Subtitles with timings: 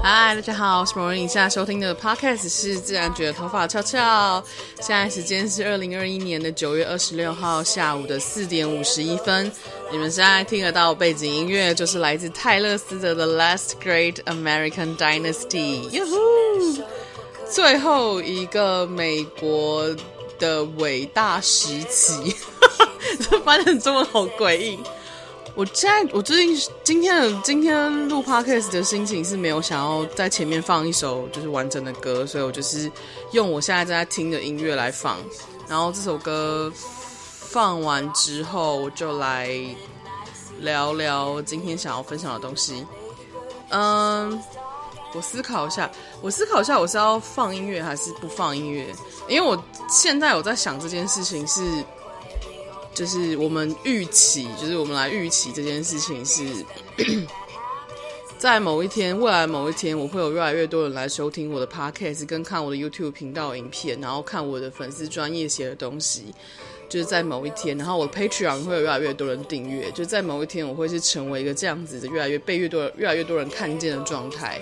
[0.00, 1.20] 嗨，大家好，我是某人。
[1.20, 4.42] 以下收听的 podcast 是自然卷的头发翘翘。
[4.80, 9.50] 现在时间是二零二一年的九月二十六号下午的四点五十一分。
[9.90, 15.88] 你们现在听得到背景音乐，就是来自泰勒斯的《The Last Great American Dynasty》。
[15.90, 16.82] 哟呼！
[17.50, 19.94] 最后一个美国
[20.38, 22.36] 的伟大时期。
[23.28, 24.78] 这翻成中文好诡异。
[25.58, 32.88] 我现在我最近今天的今天录 podcast 的心情是没有想要在前面放一首就是完整的歌，所以我就是
[33.32, 35.18] 用我现在正在听的音乐来放。
[35.66, 39.50] 然后这首歌放完之后，我就来
[40.60, 42.86] 聊聊今天想要分享的东西。
[43.70, 44.40] 嗯，
[45.12, 45.90] 我思考一下，
[46.22, 48.94] 我思考一下，我是要放音乐还是不放音乐？
[49.26, 51.64] 因为我现在有在想这件事情是。
[52.98, 56.42] 就是我们预期，就是我们来预期这件事情是，
[58.36, 66.34] 在某一天，未来某一天，我会有越来越多人来收听我的 podcast，跟看我的 YouTube 频道影片，然后看我的粉丝专业写的东西。
[66.88, 69.92] 就是在某一天，然后我的 Patreon 会有越来越多人订阅。
[69.92, 74.58] 就在某一天，我会是成为一个这样子的，越来越被越多越来越多人看见的状态。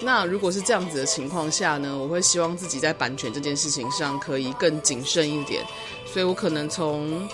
[0.00, 5.62] 那如果是这样子的情况下呢，我会希望自己在版权这件事情上可以更谨慎一点。
[6.06, 7.28] 所以我可能从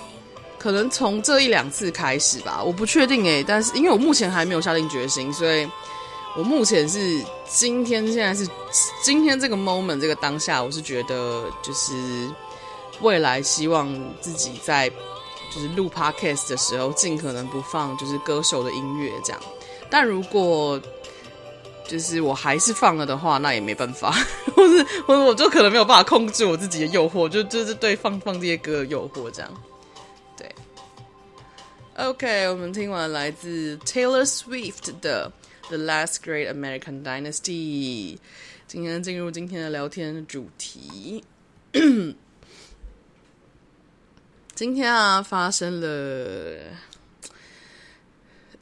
[0.63, 5.69] 可能从这一两次开始吧，我不确定诶，但是因为我目前还没有下定决心，所以
[6.37, 8.49] 我目前是今天现在是
[9.03, 11.93] 今天这个 moment 这个当下，我是觉得就是
[13.01, 14.89] 未来希望自己在
[15.53, 19.43] 就是录 podcast 的时候，尽可能不放就是歌手的音乐这样。
[19.91, 20.81] 但如果
[21.89, 24.15] 就是我还是放了的话，那也没办法，
[24.55, 29.51] 或是或者我就可能没有办法控制我自己的诱惑，就就是对放放这些歌的诱惑这样。
[31.95, 35.31] OK，我们听完来自 Taylor Swift 的
[35.69, 38.17] 《The Last Great American Dynasty》。
[38.67, 41.23] 今天进入今天的聊天主题。
[44.55, 46.57] 今天啊，发生了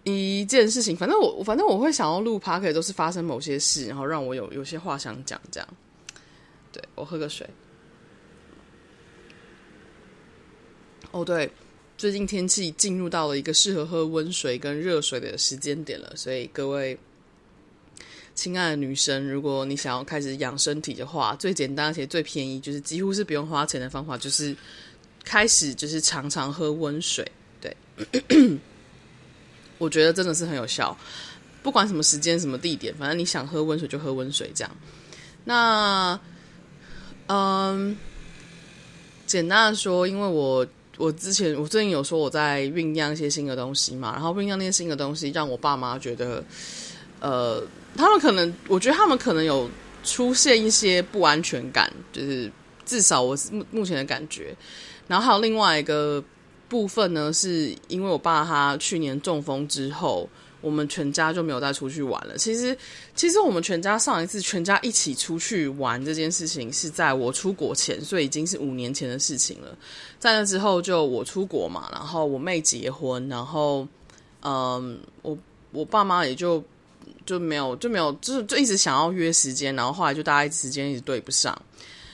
[0.03, 0.97] 一件事情。
[0.97, 5.41] 反正我，反正我会想要录 Podcast 都是发生某些事，然后让我有有些话想讲。
[5.53, 5.69] 这样，
[6.73, 7.49] 对，我喝个水。
[11.13, 11.49] 哦，对。
[12.01, 16.99] 最近天气进入到了一个适合喝温水跟热水的时间点了，所以各位
[18.35, 24.57] 亲爱的女生，如果你想要开始养身体的话，最简单而且最便宜，就是几乎是不用花钱的方法，就是
[25.25, 27.31] 开始就是常常喝温水。
[27.61, 27.77] 对，
[29.77, 30.97] 我觉得真的是很有效，
[31.63, 34.77] 不管什么时间、什么地点，反正你想喝温水就喝温水这样。
[35.45, 36.19] 那，
[37.27, 37.95] 嗯，
[39.27, 40.67] 简单的说，因为我。
[41.01, 46.45] 我之前我最近有说我在酝酿一些新的东西嘛，然后酝酿那些新的东西，让我爸妈觉得，
[47.21, 47.63] 呃，
[47.97, 49.69] 他们可能，我觉得他们可能有
[50.05, 52.53] 出现一些不安全感，就是
[52.85, 54.55] 至少我目目前的感觉。
[55.09, 56.23] 然后还有另外一个
[56.69, 60.29] 部分呢，是因为我爸他去年中风之后。
[60.61, 62.37] 我们全家就没有再出去玩了。
[62.37, 62.77] 其实，
[63.15, 69.77] 其实我们全家上一次全家一起出去玩这件事情是在我出国前，所以已经是五年前的事情了。
[70.19, 73.89] 在那之后，就我出国嘛，然后我妹结婚，然后，
[74.43, 75.37] 嗯，我
[75.73, 76.63] 我爸妈也就
[77.25, 81.57] 就没有就没有，就是就一直想要约时间，然后后来就大家时间一直对不上。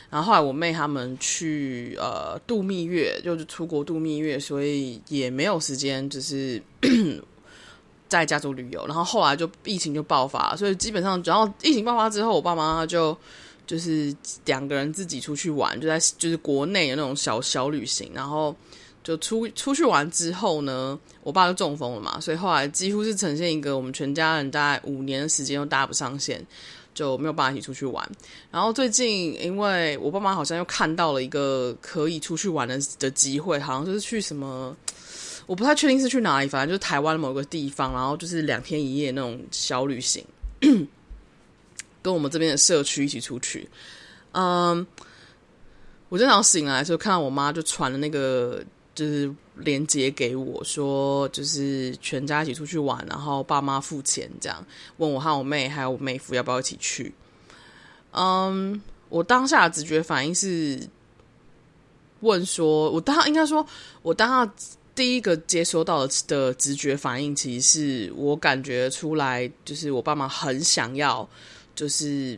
[0.08, 6.62] 然后后来我妹他们去呃度蜜月，就是出国度蜜月，所以也没有时间，就是。
[8.08, 13.16] 在家族旅游，然后后来就疫情就爆发，所以基本上，然后疫情爆发之后，我爸妈就
[13.66, 18.54] 就是两个人自己出去玩，就在就是国内的那种小小旅行，然后
[19.02, 26.40] 就出出去玩之后呢，我爸就中风了嘛，所以后来几乎是呈现一个我们全家人大概五年的时间都搭不上线，
[26.94, 28.08] 就没有办法一起出去玩。
[28.52, 34.76] 然后最近，因为我爸妈好像又看到了一个可以出去玩的的机会，好像就是去什么。
[35.46, 40.24] 我不太确定是去哪里，反正就是台湾某个地方，然后就是两天一夜那种小旅行，
[42.03, 43.68] 跟我们这边的社区一起出去。
[44.32, 44.84] 嗯，
[46.09, 48.60] 我正常醒来就看到我妈就传了那个
[48.92, 54.66] 就是链接给我说，就是全家一起出去玩，然后爸妈付钱这样，
[54.97, 57.15] 问我和我妹还有我妹夫要不要一起去。
[58.10, 60.80] 嗯，我当下的直觉反应是
[62.21, 63.65] 问说，我当应该说，
[64.03, 64.53] 我当下。
[64.97, 71.28] 第一个接收到的的直觉反应，其实是我感觉出来，就是我爸妈很想要，
[71.75, 72.37] 就是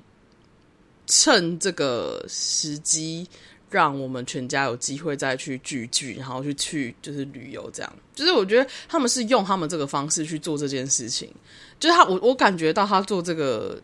[1.07, 3.25] 趁这个时机，
[3.71, 7.97] 让我们全家有机会再去聚聚，然后去去就是旅游，这样。
[8.13, 11.31] 就是我觉得他们是用他们这个方式去做这件事情，
[11.79, 13.81] 就是他我我感觉到他做这个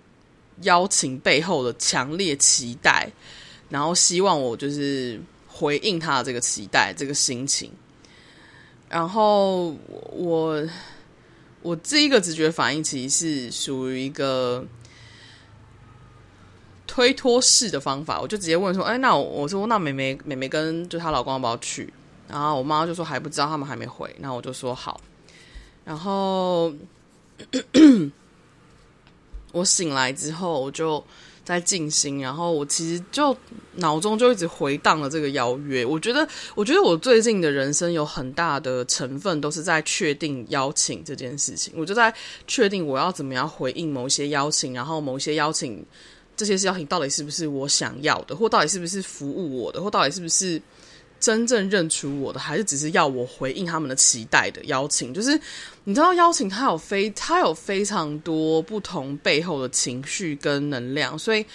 [0.62, 3.08] 邀请背后的强烈期待，
[3.68, 7.70] 然后希望我就是回应他的这个期待，这个心情。
[8.88, 9.74] 然后
[10.12, 10.62] 我
[11.62, 14.64] 我这一个直觉反应其实是属于一个
[16.86, 21.92] 推脱式的方法，我就直接问说：“哎，那我我说那妹妹妹妹跟就她老公要不要去？”
[22.28, 24.14] 然后我妈就说还不知道，他们还没回。
[24.18, 25.00] 那我就说好。
[25.84, 26.72] 然后
[29.52, 31.04] 我醒来之后，我就
[31.44, 32.20] 在静心。
[32.20, 33.36] 然后我其实就
[33.74, 35.84] 脑中就一直回荡了这个邀约。
[35.84, 41.72] 我觉得，我觉得我最近的人生有很大的成分都是在确定邀请这件事情。
[41.76, 42.12] 我就在
[42.46, 45.84] 确定我要怎么样回应某些邀请，然后某些邀请
[46.36, 50.60] 这些邀请到底是不是我想要的，或到底是不是服务我的，或到底是不是。
[51.24, 55.14] 真正认出我的，还是只是要我回应他们的期待的邀请？
[55.14, 55.40] 就是
[55.84, 61.46] 你知道，邀请他有非他有非常多不同背后的情绪跟能量，所以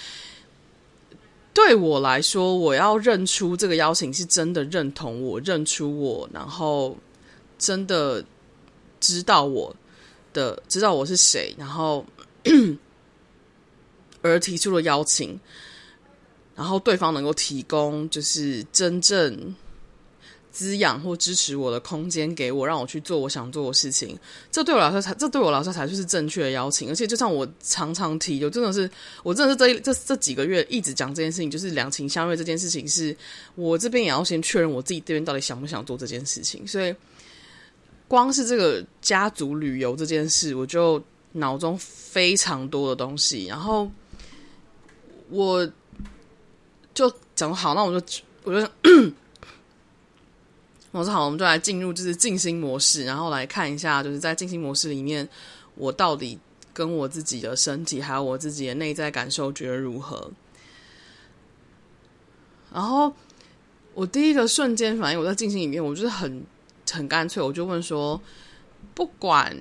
[1.54, 6.98] 对我来说，我要认出这个邀请是真的认同我，认出我，然后
[7.60, 8.26] 真的
[9.00, 9.76] 知道我
[10.34, 12.04] 的，知道我是谁，然后
[14.24, 15.40] 而提出了邀请。
[16.60, 19.56] 然后对方能够提供就是真正
[20.52, 24.20] 滋养或支持我的空间给我，让我去做我想做的事情。
[24.52, 26.90] 这对我来说才，这对我来说才就是正确的邀请。
[26.90, 28.92] 而且就像我常常提，就真的是
[29.24, 33.16] 我真的是这这这几个月一直讲这件事情，就是两情相悦这件事情，是
[33.56, 36.68] 我这边也要先确认我自己这边到底想不想做这件事情。
[36.68, 36.94] 所以
[38.10, 41.02] 光是这个家族旅游这件事，我就
[41.32, 43.46] 脑中非常多的东西。
[43.46, 43.90] 然后
[45.30, 45.66] 我。
[47.00, 48.68] 就讲好，那我就我就
[50.92, 55.26] 我说好，我们就来进入就是静心模式，然后来看一下，就是在静心模式里面，
[55.76, 56.38] 我到底
[56.74, 60.30] 跟我自己的身体还有我自己的内在感受觉得如何？
[62.74, 63.14] 然后
[63.94, 66.44] 我第一个瞬间反应，我在静心里面，我就是很
[66.92, 68.22] 很干脆，我就问说，
[68.94, 69.56] 不管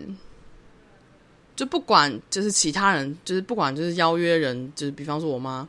[1.55, 5.69] 就不管就是其他人，就是不管就是邀约人，就是比方说我妈。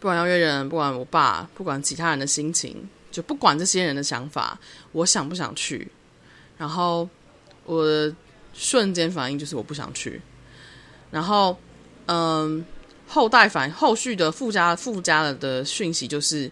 [0.00, 4.58] 不管邀约人，不管我爸，不管其他人的心情，就不管这些人的想法，
[4.92, 5.86] 我想不想去？
[6.56, 7.06] 然后
[7.66, 8.12] 我的
[8.54, 10.18] 瞬间反应就是我不想去。
[11.10, 11.54] 然后，
[12.06, 12.64] 嗯，
[13.06, 16.50] 后代反后续的附加附加了的讯息就是，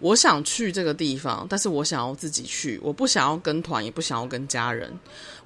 [0.00, 4.92] 我想去这个地方，但是我想要自己去，我不想要跟团，也不想要跟家人。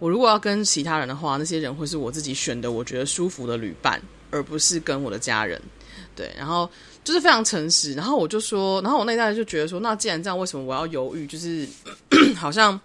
[0.00, 4.02] 我如果要跟其他人的话，那些人会是我自己选的，我觉得舒服的旅伴，
[4.32, 5.62] 而不是跟我的家人。
[6.16, 6.68] 对，然后。
[7.02, 11.26] 就是非常诚实，然后我就说，然后我内在就觉得说，那既然这样，为什么我要犹豫？
[11.26, 11.66] 就是
[12.36, 12.78] 好像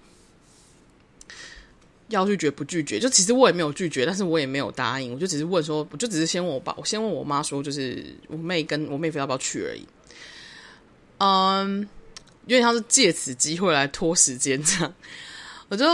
[2.08, 2.98] 要拒绝不拒绝？
[2.98, 9.86] 就其实我也没有拒绝，但是我也没有答应，我就只是问说，我就只是先问我爸，我先问我妈说，就是我妹跟我妹夫要不要去而已。
[11.18, 11.80] 嗯，
[12.46, 14.94] 有点像是借此机会来拖时间这样。
[15.68, 15.86] 我就，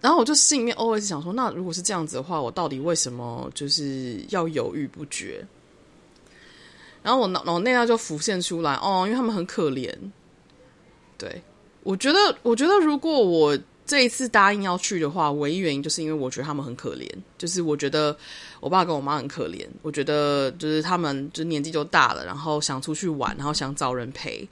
[0.00, 5.44] 然后我就心里面 always 想说，那如果是这样子的话，我到底为什么就是要犹豫不决？
[7.06, 9.88] 然后我脑脑内在就浮现出来哦，因为他们很可怜。
[11.16, 11.40] 对，
[11.84, 13.56] 我觉得，我觉得如果我
[13.86, 17.08] 这一次答应要去的话，唯一原因就是因为我觉得他们很可怜，
[17.38, 18.16] 就是我觉得
[18.58, 19.64] 我爸跟我妈很可怜。
[19.82, 24.44] 我觉得就是他们就年纪都大了，然后想出去玩，然后想找人陪，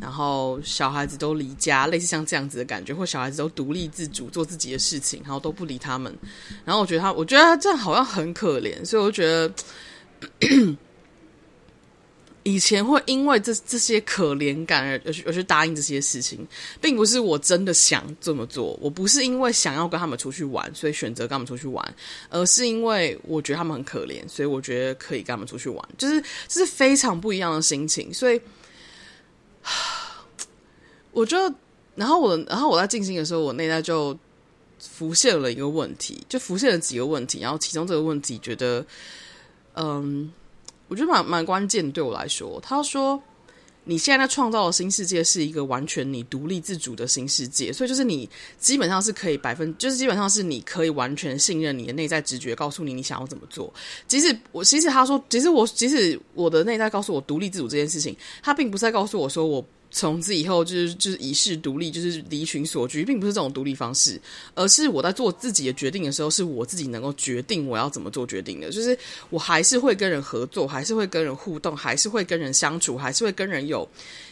[0.00, 6.12] 然后小孩子都离家，类似像这样子的感觉，或小孩子都独立自主做自己的事情，然后都不理他们。
[6.64, 9.54] 然后我觉得他，我觉得他这样好像很可怜，所以我就觉得。
[12.44, 16.44] 以前会因为这这些可怜感而而去而去答应这些事情，
[16.80, 18.76] 并不是我真的想这么做。
[18.80, 21.94] 我不是因为想要跟他们出去玩，所以选择跟他们出去玩，
[22.30, 25.88] 而是因为我觉得他们很可怜，所以我觉得可以跟他们出去玩。
[25.96, 28.12] 就是这是非常不一样的心情。
[28.12, 28.40] 所以，
[31.12, 31.38] 我就
[31.94, 34.18] 然后我然后我在静心的时候，我内在就
[34.80, 37.38] 浮现了一个问题，就浮现了几个问题。
[37.40, 38.84] 然后其中这个问题，觉得
[39.74, 40.32] 嗯。
[40.92, 43.18] 我觉得蛮蛮关键，对我来说，他说
[43.84, 53.72] ：“你现在在创造的新世界是一个完全你独立自主的新世界，所以就是你基本上是可以百分，就是基本上是你可以完全信任你的内在直觉，告诉你你想要怎么做。
[54.06, 64.18] 即使我，其实他说，其实我，即使我的内在告诉我独立自主这件事情，他并不是在告诉我说我从此以后就是就是遗世独立，就是离群索居，并不是这种独立方式，
[64.54, 68.70] 而是我在做自己的决定的时候，是我自己能够决定我要怎么做决定的。
[68.70, 73.86] 就是我还是会跟人合作，还是会跟人互动，还是会跟人相处，还是会跟人有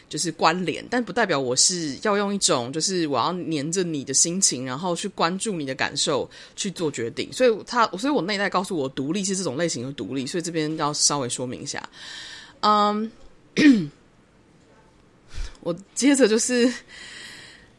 [0.09, 7.31] 就是关联，但不代表我是要用一种就是我要黏着你的心情，然后去关注你的感受去做决定。
[7.31, 10.25] 所以他，所以我内在告诉我，独立是这种类型的独立。
[10.25, 11.87] 所以这边要稍微说明一下，
[12.61, 13.11] 嗯。
[15.61, 16.71] 我接着就是，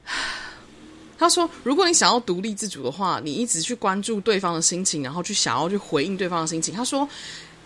[1.19, 7.09] 他说：“如果你想要独立自主的话，你一直去关注对方的心情，然后去想要去回应对方的心情。”他说：“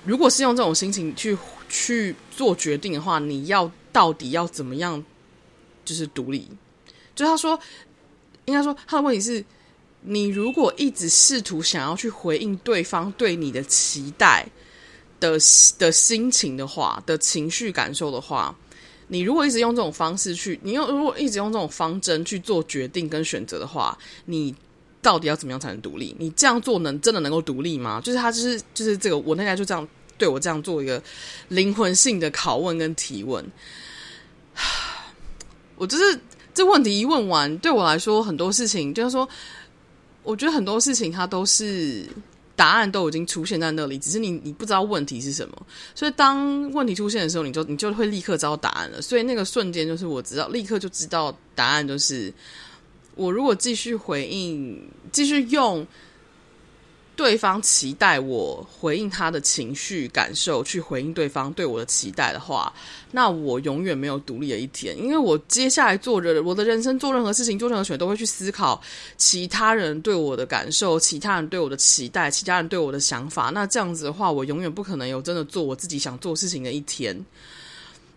[0.05, 1.37] 如果是用这种心情去
[1.69, 5.03] 去做决定的话，你要到底要怎么样？
[5.85, 6.49] 就是独立。”
[7.15, 7.59] 就他说，
[8.47, 9.45] 应该说他的问题是：
[10.01, 14.47] 你如果一直试图想要去回应对方对你的期待
[15.21, 15.39] 的
[15.79, 18.55] 的心情的话，的情绪感受的话。
[19.09, 24.55] 你如果一直用这种方式去，你用如果一直用这种方针去做决定跟选择的话，你
[25.01, 26.15] 到底要怎么样才能独立？
[26.19, 28.01] 你这样做能真的能够独立吗？
[28.03, 29.87] 就是他就是就是这个，我那天就这样
[30.19, 31.03] 对我这样做一个
[31.49, 33.45] 灵魂性的拷问跟提问。
[35.77, 36.21] 我就是
[36.53, 39.29] 这问题一问完，对我来说很多事情就是说，
[40.23, 42.09] 我觉得很多事情它都是。
[42.57, 45.67] 答案都已经出现在那里，只是你你不知道问题是什么。
[45.95, 49.01] 所以当问题出现的时候，你就你就会立刻知道答案了。
[49.01, 52.33] 所以那个瞬间就是我知道，立刻就知道答案，就是
[53.15, 55.87] 我如果继续回应，继续用。
[57.17, 62.71] 对方期待我回应他的情绪感受，去回应对方对我的期待的话，
[63.11, 64.97] 那我永远没有独立的一天。
[64.97, 68.81] 因为我接下来做着我的人生，做任何事情，做任何选择，都会去思考
[69.17, 73.51] 其他人对我的感受，其他人对我的期待，其他人对我的想法。
[73.51, 77.19] 那这样子的话，我永远不可能有真的做我自己想做事情的一天。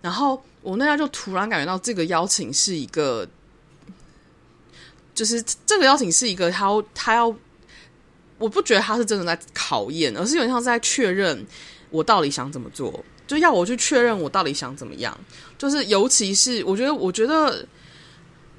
[0.01, 3.25] 然后我那天就突然感觉到，这个邀请是一个，
[5.15, 7.33] 就是这个邀请是一个，他他要。
[8.39, 11.45] 我不觉得他是真的在考验，而是有点像是在确认
[11.91, 15.15] 我到底想怎么做，就要我去确认我到底想怎么样。
[15.57, 17.67] 就是尤其是我觉得，我觉得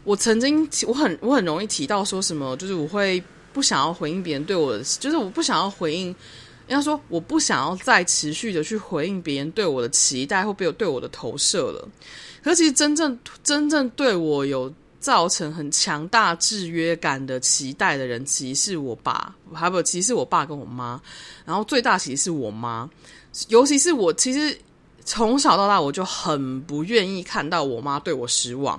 [0.04, 3.20] 我曾经我很我很容易提到说什么，就是我会
[3.52, 6.08] 不想要回应别人对我的，就是我不想要回应，
[6.68, 11.88] 应该说我不想要再持续的去回应别人对我的期待或被对我的投射了。
[12.44, 14.72] 可是其实真正真正对我有。
[15.00, 21.00] 造成很强大制约感的期待的人，其实是我爸，还不，其实是我爸跟我妈。
[21.46, 22.88] 然后最大其实是我妈，
[23.48, 24.54] 尤其是我，其实
[25.06, 28.76] 从小到大我就很不愿意看到我妈对我失望。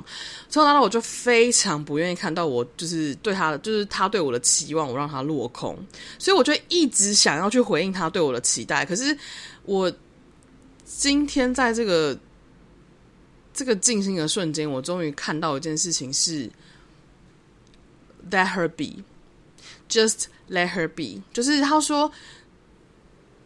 [0.47, 5.75] 从小到大我就非常不愿意看到我就是对她的，就是她对我的期望，我让她落空。
[6.19, 8.85] 所以我就一直想要去回应她对我的期待。
[8.85, 9.17] 可是
[9.63, 9.91] 我
[10.85, 12.15] 今天在这个。
[13.53, 16.49] 这个静心的瞬间，我终于看到一件事情是
[18.29, 19.03] ：Let her be,
[19.89, 21.21] just let her be。
[21.33, 22.11] 就是他说，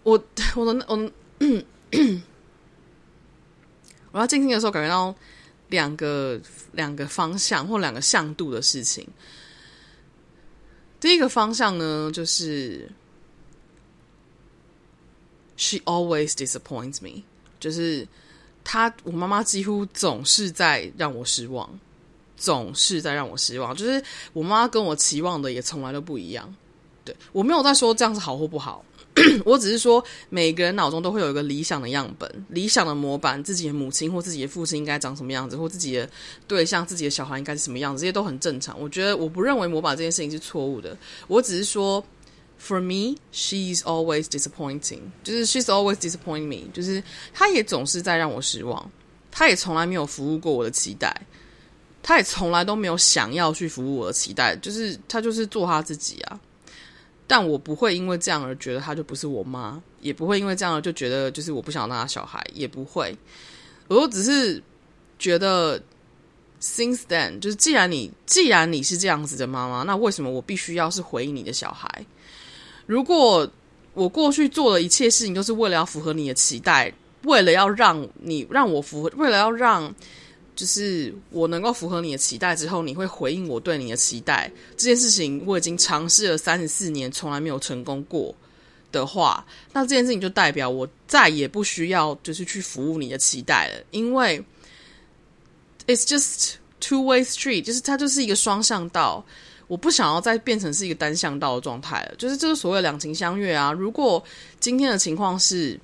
[0.03, 0.23] 我
[0.55, 1.11] 我的我
[4.11, 5.15] 我要静心的时候，感觉到
[5.69, 6.39] 两个
[6.73, 9.07] 两个方向或两个向度的事情。
[10.99, 12.91] 第一个方向呢，就是
[15.57, 17.23] She always disappoints me，
[17.59, 18.07] 就是。
[18.65, 21.69] 他，我妈妈几乎总是在让我失望，
[22.35, 23.73] 总是在让我失望。
[23.73, 24.03] 就是
[24.33, 26.53] 我妈跟我期望的也从来都不一样。
[27.05, 28.83] 对，我没有在说这样子好或不好，
[29.45, 36.09] 我只是说每个人脑中都会有一个理想的样本、理想的模板，自己的母亲或自己的父亲应该长什么样子，或自己的
[36.47, 38.75] 对象、自己的小孩应该是什么样子，这些都很正常。
[38.81, 42.03] 我觉得我不认为模板这件事情是错误的，我只是说。
[42.65, 45.01] For me, she's always disappointing.
[45.23, 46.67] 就是 she's always disappointing me.
[46.73, 48.89] 就是她也总是在让我失望，
[49.29, 51.15] 她也从来没有服务过我的期待，
[52.01, 54.55] 她也从来都没有想要去服务我的期待。
[54.55, 56.39] 就是她就是做她自己啊。
[57.27, 63.15] 但我不会因为这样而觉得她就不是我妈，也不会因为这样就觉得就是我不想当她小孩，也不会。
[63.87, 64.59] 我只是
[65.19, 65.79] 觉得
[66.59, 72.03] ，since then，就是既然你既然你是这样子的妈妈，那为什么我必须要是回应你的小孩？
[72.85, 73.49] 如果
[73.93, 76.91] 我过去做的一切事情都是为了要符合你的期待，
[77.23, 79.93] 为了要让你让我符合，为了要让
[80.55, 88.35] 就是我能够符合你的期待之后，你会回应我对你的期待这件事情，我已经尝试了三十四年，从来没有成功过
[88.91, 94.43] 的话，那这件事情就代表我再也不需要就是去服务你的期待了，因为
[95.87, 99.25] it's just two way street，就是它就是一个双向道。
[99.67, 103.71] 我不想要再变成是一个单向道的状态了，就是这个所谓两情相悦啊。
[103.71, 104.23] 如果
[104.59, 105.79] 今天的情况是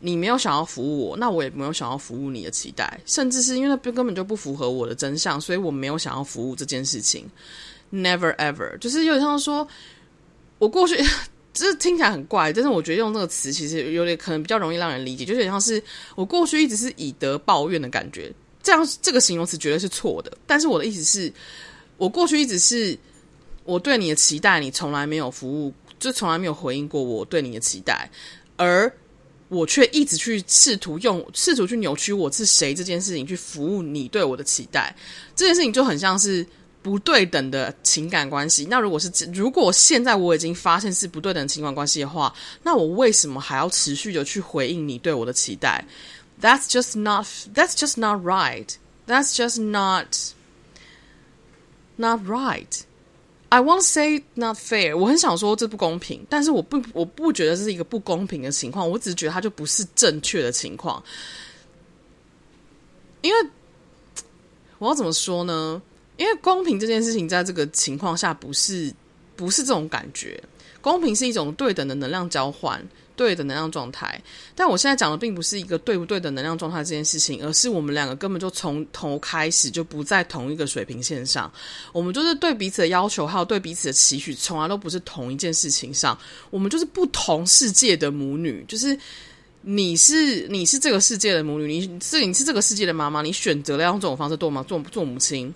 [0.00, 7.26] 你没有想要服务我，那我也没有想要服务你的期待，甚至是因为那根本就不符合我的真相，所以我没有想要服务这件事情。
[7.92, 9.66] Never ever，就是有点像说，
[10.58, 10.96] 我过去
[11.54, 15.80] 就是听起来很怪，但是我觉得用这个词其实有点可能比较容易让人理解，就有点像是
[16.16, 20.36] 我过去一直是以德报怨的感觉，这样这个形容词绝对是错的。
[20.46, 21.32] 但是我的意思是，
[21.96, 22.98] 我过去一直是
[23.64, 28.10] 我对你的期待，你从来没有服务，就从来没有回应过我对你的期待，
[28.56, 28.92] 而
[29.48, 34.94] 我却一直去试图用试图去扭曲我是谁这件事情去服务你对我的期待，
[35.36, 36.46] 这件事情就很像是。
[36.84, 38.66] 不对等的情感关系。
[38.68, 42.30] 那如果是如果现在我已经发现是不对等情感关系的话，
[42.62, 45.82] 那我为什么还要持续的去回应你对我的期待
[46.42, 47.24] ？That's just not.
[47.54, 48.68] That's just not right.
[49.06, 50.08] That's just not
[51.96, 52.80] not right.
[53.50, 54.96] I won't say not fair.
[54.96, 58.88] 我很想说这不公平，但是我不我不觉得这是一个不公平的情况。
[58.90, 61.02] 我只是觉得它就不是正确的情况。
[63.22, 63.50] 因为
[64.78, 65.80] 我要怎么说呢？
[66.16, 68.92] 因为公平这件事情，在这个情况下不是
[69.36, 70.42] 不是这种感觉。
[70.80, 72.84] 公平是一种对等的能量交换，
[73.16, 74.20] 对的能量状态。
[74.54, 81.52] 但我现在讲的并不是一个对不对的能量状态这件事情，而是我们两个根本就从头开始就不在同一个水平线上。
[81.92, 86.18] 我们就是对彼此的要求，还有对彼此的期许，从来都不是同一件事情上。
[86.50, 88.98] 我们就是不同世界的母女，就是
[89.62, 95.52] 你是你是这个世界的母女，你是你是这个世界的妈妈，你选择了用这种方式做妈做做母亲。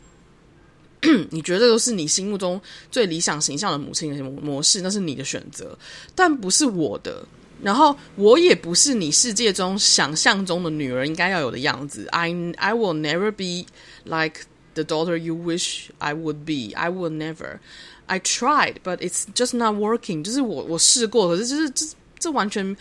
[1.30, 2.60] 你觉得这都是你心目中
[2.90, 5.78] 最理想形象的母亲的模式，那是你的选择，
[6.14, 7.24] 但不是我的。
[7.62, 12.06] 然后我也不是你世界中想象中的女儿应该要有的样子。
[12.12, 13.66] I I will never be
[14.04, 14.42] like
[14.74, 16.74] the daughter you wish I would be.
[16.74, 17.58] I will never.
[18.06, 20.22] I tried, but it's just not working.
[20.22, 21.86] 就是我我试过，可是就是这
[22.18, 22.76] 这完全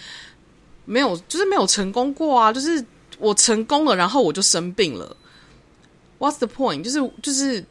[0.86, 2.54] 没有，就是没有成功过啊！
[2.54, 2.84] 就是
[3.20, 5.16] 我成功了，然后我就生病了。
[6.20, 6.84] What's the point？
[6.84, 7.66] 就是就是。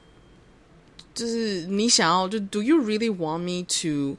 [1.16, 4.18] 就是你想要就 Do you really want me to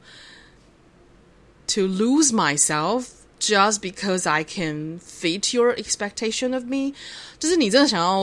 [1.68, 3.06] to lose myself
[3.40, 6.94] just because I can fit your expectation of me？
[7.40, 8.20] 就是你真的想要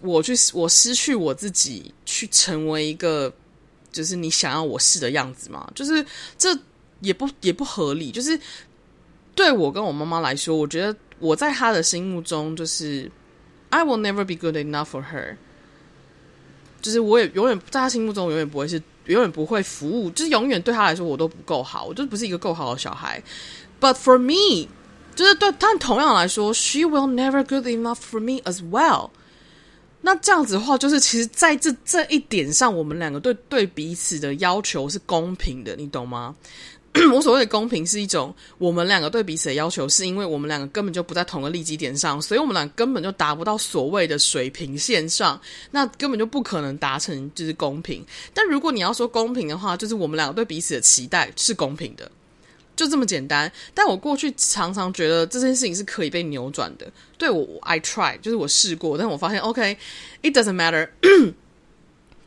[0.00, 3.32] 我去我失去我自己，去成为一个
[3.92, 5.70] 就是你想要我是的样子吗？
[5.74, 6.04] 就是
[6.38, 6.58] 这
[7.00, 8.10] 也不也不合理。
[8.10, 8.38] 就是
[9.34, 13.10] 对我跟我妈妈来说，我觉得我在她的心目中就是
[13.70, 15.36] I will never be good enough for her。
[16.80, 18.80] 就是我也永远在他心目中永远不会是
[19.12, 23.22] 永远不会服务，就是永远对他来说我都不够好，我就不是一个够好的小孩。
[23.80, 24.68] But for me，
[25.14, 29.10] 就是对，但同样来说，she will never good enough for me as well。
[30.00, 36.34] 那这样子的话，就是其实在这这一点上，我们两个对对彼此的要求是公平的，你懂吗？
[37.14, 48.04] 我所谓的公平是一种，我们两个对彼此的要求，是因为我们两个根本就不在同个利基点上，所以我们俩根本就达不到所谓的水平线上，那根本就不可能达成就是公平。
[48.34, 52.10] 但如果你要说公平的话，就是我们两个对彼此的期待是公平的，
[52.74, 53.52] 就这么简单。
[53.74, 56.90] 但我过去常常觉得这件事情是可以被扭转的。
[57.16, 61.34] 对我，I try，就是我试过，但我发现，OK，it doesn't matter，it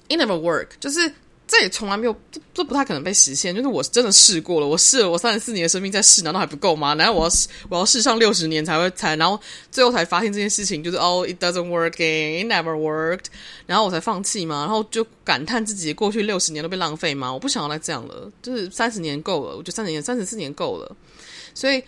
[0.17, 1.11] never work，就是。
[1.51, 3.53] 这也从来没有，这这不太可能被实现。
[3.53, 6.93] 就是我真的试过了，我试了，我三十四年的生命在试，难道还不够吗？
[6.93, 9.37] 难道我要试我要试上六十年才会才，然后
[9.69, 13.25] 最后才发现这件事情就是哦，it doesn't working，it never worked，
[13.65, 14.61] 然后我才放弃嘛？
[14.61, 17.33] 然后就感叹自己过去六十年都被浪费吗？
[17.33, 20.95] 我不想要再这样了，就是三十年够了，我觉得三十年、三十四年够了。
[21.53, 21.83] 所以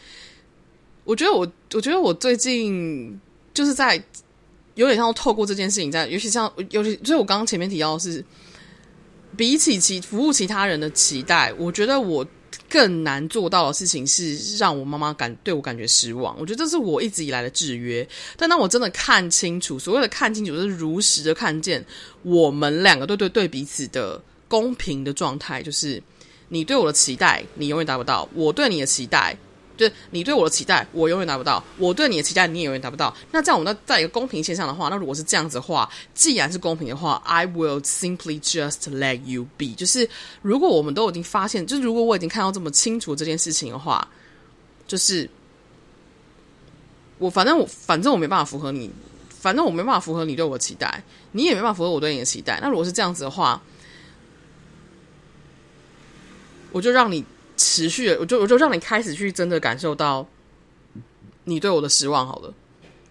[1.06, 3.18] 我觉得我，我觉得我最近
[3.54, 3.96] 就是在
[4.76, 8.22] 有点像透过这件事情在，尤其像尤其，所以我刚刚前面提到的是。
[9.36, 12.26] 比起其服务其他人的期待，我觉得我
[12.70, 16.36] 更难做到的事情是让我妈妈感对我感觉失望。
[16.40, 18.08] 我觉得这是我一直以来的制约。
[18.38, 21.84] 但当我真的看清楚，所谓的看清楚，就是如实的看见
[22.22, 26.02] 我们两个对对对彼此的公平的状态，就是
[26.50, 29.38] 你对我的期待，你永远达不到；我对你的期待。
[29.76, 33.12] 就你对我的期待，我永远达不到；我对你的期待，你也永远达不到。
[33.32, 39.74] 那在我们在一个公平线上的话，那如果是这样子的话，既然是公平的话，I will simply just let you be。
[39.76, 40.08] 就是
[40.44, 44.08] 如果我们都已经发现，就是如果我已经看到这么清楚这件事情的话，
[44.88, 45.28] 就是
[47.18, 48.92] 我反正我反正我没办法符合你，
[49.30, 52.60] 反正我没办法符合你对我的期待，你也没办法符合我对你的期待。
[52.62, 53.60] 那如果是这样子的话，
[56.72, 57.26] 我就让你。
[57.58, 60.26] 持续的，我就我就让你开始去真的感受到
[61.44, 62.54] 你对我的失望好了，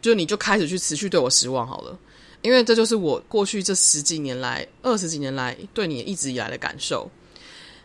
[0.00, 1.98] 就你就开始去持续对我失望好了，
[2.40, 7.10] 因为这就是我过去这十几年来、二十几年来对你一直以来的感受。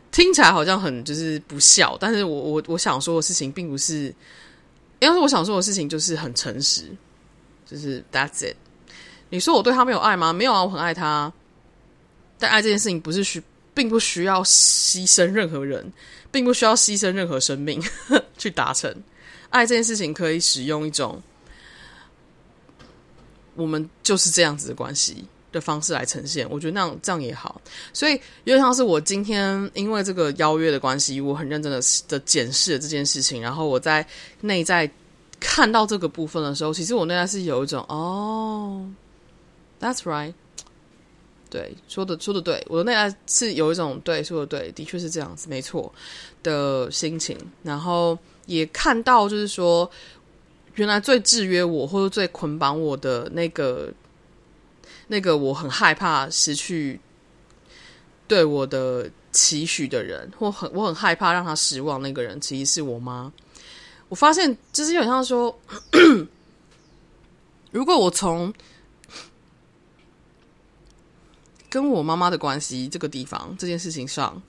[0.09, 4.13] 听起来好像很就是不孝，但是我我我想说的事情并不是
[4.99, 6.89] 要是我想说的事情就是很诚实，
[7.65, 8.55] 就是 That's it。
[9.29, 10.31] 你说我对他没有爱吗？
[10.31, 11.31] 没有啊，我很爱他。
[12.39, 13.43] 但爱这件事情不是需，
[13.77, 15.93] 并不需要牺牲任何人，
[16.31, 17.79] 并不需要牺牲任何生命
[18.35, 18.91] 去达成。
[19.51, 21.21] 爱这件事情可以使用一种，
[23.53, 26.49] 我们就是这样子的关系的方式来呈现。
[26.49, 27.61] 我觉得那样这样也好。
[27.93, 28.13] 所以
[28.45, 34.03] 有点像是我今天因为这个邀约的关系，我很认真的的检视了这件事情，然后我在
[34.41, 34.89] 内在
[35.39, 38.89] 看到这个部分的时候，其实我内在是有一种哦
[39.79, 40.33] ，That's right。
[41.57, 45.91] 对，说的说的对，我的内在是有一种对，说的对，的确是这样子，没错
[46.43, 47.35] 的心情。
[47.63, 48.15] 然后
[48.45, 49.89] 也看到，就是说，
[50.75, 53.91] 原来最制约我或者最捆绑我的那个
[55.07, 56.99] 那个，我很害怕失去
[58.27, 63.33] 对我的期许的人，或很我很害怕让他失望那个人，其实是我妈。
[64.09, 65.57] 我发现，就是有点像说，
[67.71, 68.53] 如果我从
[71.69, 74.41] 跟我妈妈的关系这个地方这件事情上，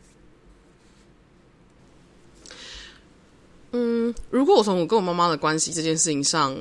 [3.73, 6.57] 嗯，如果我从我跟我妈妈的关系这件事情上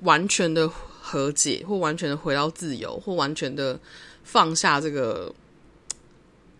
[0.00, 3.78] 完全的和解，或完全的回到自由，或完全的
[4.24, 5.32] 放下这个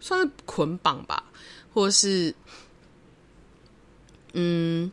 [0.00, 1.24] 算是捆绑吧，
[1.72, 2.35] 或是
[4.35, 4.90] 嗯，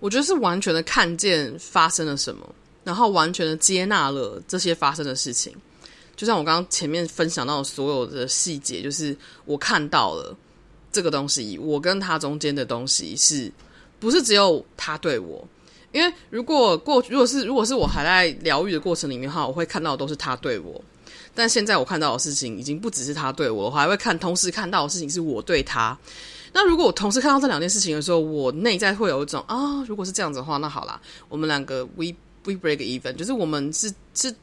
[0.00, 2.54] 我觉得是完全的看见发生了什么。
[2.90, 5.54] 然后完全的接纳了这些发生的事情，
[6.16, 10.36] 就像我刚刚前面分享到的所有的细节，就是我看到了
[10.90, 13.48] 这个东西，我跟他中间的东西是
[14.00, 15.46] 不是只有他对我？
[15.92, 20.82] 因为如果过如果是如果是我还在疗愈的过程里面的话，我会看到的都是他对我。
[21.32, 25.96] 但现在我看到的事情已经不只是他对我，我还会看同时看到的事情是我对他。
[26.52, 32.06] 那如果我同时看到这两件事情的时候，我内在会有一种啊，如果是这样子的话，那好啦，我们两个 we。
[32.44, 34.34] We break even，就是我们是是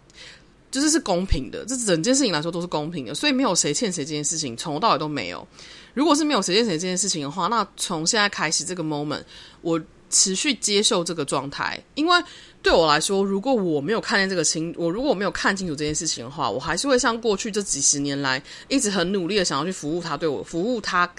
[0.70, 5.48] 就是是公平的，这整件事情来说都是公平的，所以没有谁欠谁这件事情，从头到尾都没有。
[5.96, 9.24] 如果是没有谁欠谁这件事情的话，那从现在开始这个 moment，
[9.62, 9.82] 我
[10.12, 12.24] 持续接受这个状态，因为
[12.62, 21.12] 对我来说，如果我没有看见这个清，我如果我没有看清楚这件事情的话，我还是会像过去这几十年来一直很努力的想要去服务他，对我服务他，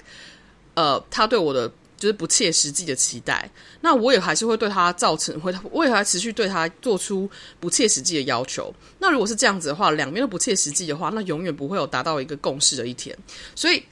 [0.75, 1.69] 呃，他对我的。
[1.99, 3.47] 就是不切实际的期待，
[3.81, 8.73] 那我也还是会对他造成，会我也还持续对他做出不切实际的要求。
[8.99, 13.15] 那如果是这样子的话，两边都不切实际的话，那永远不会有达到一个共识的一天。
[13.53, 13.83] 所以，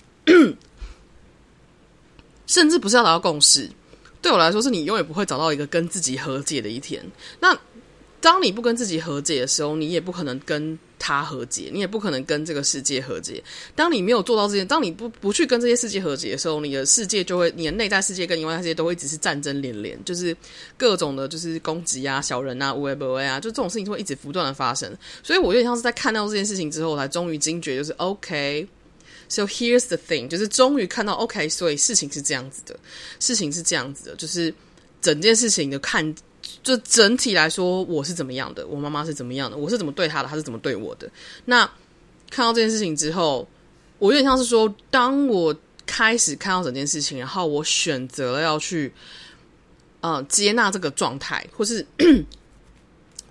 [2.47, 3.69] 甚至不是要达到共识，
[4.21, 7.05] 对我来说，是你永远不会找到一个跟自己和解的一天。
[7.41, 7.53] 那
[8.21, 10.79] 当你不跟自己和解的时候，你也不可能跟。
[10.99, 13.43] 他和解，你也不可能跟这个世界和解。
[13.75, 20.35] 当你没有做到这些，当你不不去跟这些世界和解的时候，你的世界就会，你的内在世界跟你外在世界都会只是战争连连，就是
[20.77, 24.91] 各种的，就是攻击啊、小人啊、无为不为啊，就这种事情会一直不断的发生。
[25.21, 32.77] 所以我有点像是在看到这件事情之后，才终于惊觉，就是 OK，so here's the thing，就是终于看到 OK，所以事情是这样子的，
[33.19, 34.53] 事情是这样子的，就是
[35.01, 36.15] 整件事情的看。
[36.67, 41.09] 就整体来说，我是怎么样的，我妈妈是怎么样的，我是怎么对她的，她是怎么对我的。
[41.45, 41.63] 那
[42.29, 43.47] 看到这件事情之后，
[43.99, 48.93] 我有点像是说，当我开始看到整件事情，然后我选择了要去，
[50.01, 51.87] 呃，接纳这个状态，或是，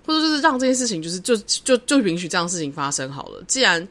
[0.03, 3.43] 或者就是让这件事情，就是就就就允许这样的事情发生好了。
[3.47, 3.87] 既然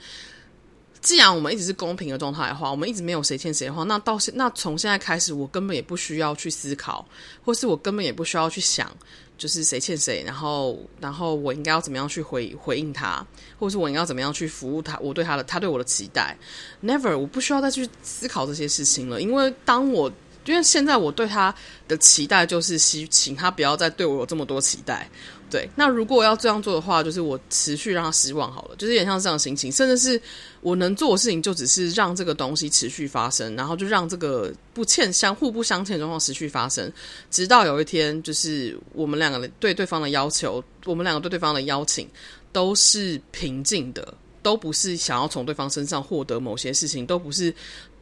[1.01, 7.07] 既然我们一直是公平的状态的话，我们一直没有谁欠谁的话，那到现那从现在开始，我根本也不需要去思考，
[7.45, 8.91] 或是我根本也不需要去想，
[9.39, 13.27] 就是谁欠谁，然后然后我应该要怎么样去回回应他，
[13.59, 16.37] 或者是我应该要怎么样去服务他，我对他的他对我的期待
[16.83, 20.11] ，never，我不需要再去思考这些事情了，因为当我
[20.45, 21.55] 因为现在我对他
[21.89, 25.09] 的期待就是希请他不要再对我有这么多期待。
[25.49, 30.21] 对，那如果要这样做的话，就是我持续让他失望好了，就是有点像这样心情，甚至是
[30.61, 36.93] 我能做的事情，就只是让这个东西持续发生，然后就让这个不欠相互不相欠的状况持续发生，
[37.31, 42.09] 直到有一天，就是我们两个对对方的要求，我们两个对对方的邀请
[42.53, 47.55] 都是平静的，都不是想要从对方身上获得某些事情，都不是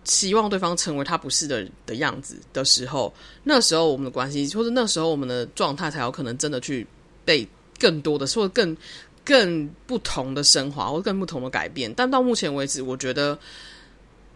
[0.05, 6.87] 希望对方成为他不是的的样子的时候，那时候我们的关系，或者那时候我们的状态，才有可能真的去。
[7.25, 7.47] 被
[7.79, 8.77] 更多的说更
[9.25, 13.39] 更不同的升华，或更不同的改变，但到目前为止，我觉得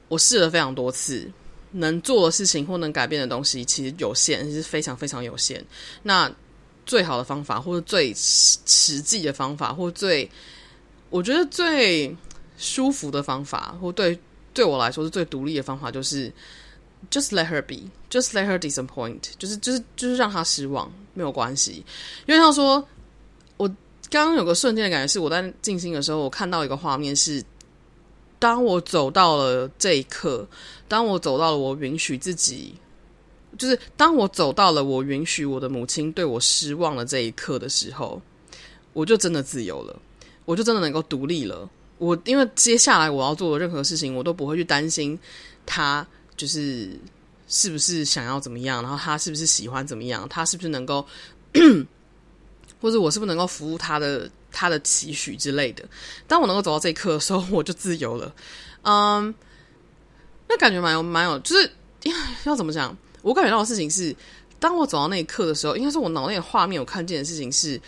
[0.09, 1.31] 我试了非常多次，
[1.72, 5.62] 能做的事情或能改变的东西其实有限，是非常非常有限。
[6.03, 6.31] 那
[6.87, 10.31] 最好的方法，或者最实际的方法，或最
[11.11, 12.16] 我觉得最
[12.57, 14.18] 舒服的方法，或对
[14.55, 16.33] 对我来说是最独立的方法，就是
[17.11, 21.85] just let her be，just let her disappoint，就是就是就是让她失望没有关系。
[22.27, 22.87] 因为他说，
[23.57, 23.68] 我
[24.11, 27.42] 刚刚有个瞬间的感觉是，我在静心的时候，我看到一个画面是，
[28.38, 30.47] 当我走到了这一刻，
[30.87, 32.75] 当我走到了我允许自己，
[33.59, 38.21] 就是当我走到了我允许我的母亲对我失望的这一刻的时候，
[38.92, 40.01] 我就真的自由了，
[40.44, 41.68] 我就真的能够独立了。
[41.99, 45.18] 我因为接下来我要做的任何事情，我都不会去担心
[45.66, 46.07] 他
[46.38, 46.88] 就是
[47.46, 51.07] 是不是想要怎么样，然后他是不是喜欢怎么样，他是不是能够，
[52.81, 55.87] 或者我是不是能够服务他的他的期许之类的。
[56.27, 58.35] 当我能够走到这一刻的时候，我就自由了。
[58.83, 59.35] 嗯，
[60.48, 61.70] 那感觉蛮有蛮有，就是
[62.44, 62.96] 要怎么讲？
[63.20, 64.14] 我感觉到的事情是，
[64.59, 67.79] 当我走到那一刻的时候，应该是我脑内的画面，我看见的事情是，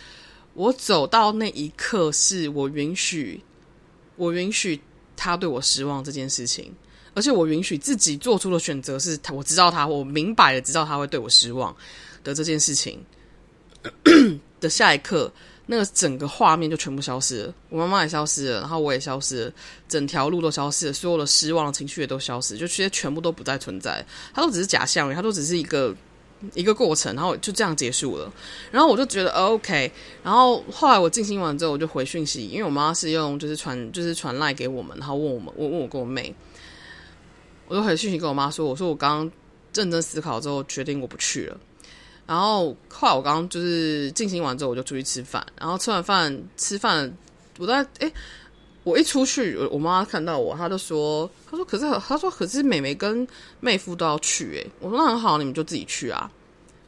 [0.53, 3.41] 我走到那一刻，是我允许。
[4.17, 4.79] 我允许
[5.15, 6.71] 他对我失望这件事情，
[7.13, 11.75] 而且我允许自己做出的选择是他，我知道他，我明白的知道他会对我失望
[12.23, 13.03] 的这件事情
[14.59, 15.31] 的下一刻，
[15.65, 19.53] 那个整个画面就全部消失了，我妈妈也消失了，然后我也消失了，
[19.87, 25.95] 整条路都消失了，所有的失望的情绪也都消失，就其实全部都不再存在，它都只是假象，它都只是一个。
[26.55, 28.33] 一个过程，然后就这样结束了。
[28.71, 29.91] 然后我就觉得 OK。
[30.23, 36.33] 然后后来我静心完之后，我就回讯息，因为我妈是用就是传就是传赖给我们，然后问我们，我问我跟我妹，
[37.71, 39.31] 我就回信息跟我妈说，我说我刚刚
[39.73, 41.57] 认真思考之后，决定我不去了。
[42.27, 45.41] 然后后来我刚就是进行完之后，我就出去吃饭。
[45.57, 47.09] 然后吃完饭吃饭，
[47.57, 48.11] 我在诶，
[48.83, 51.31] 我一出去，我妈看到我，她就说。
[51.49, 53.25] 她说：“可是，她说可是，妹妹跟
[53.61, 56.29] 妹夫都要去。”诶，我说：“那很好，你们就自己去啊。”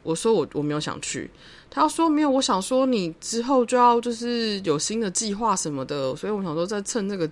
[0.04, 1.30] 我说：“我我没有想去。”
[1.74, 7.28] 他说：“没有，我想说你之后就要就是有新的计划什么的，所以我想说再趁这个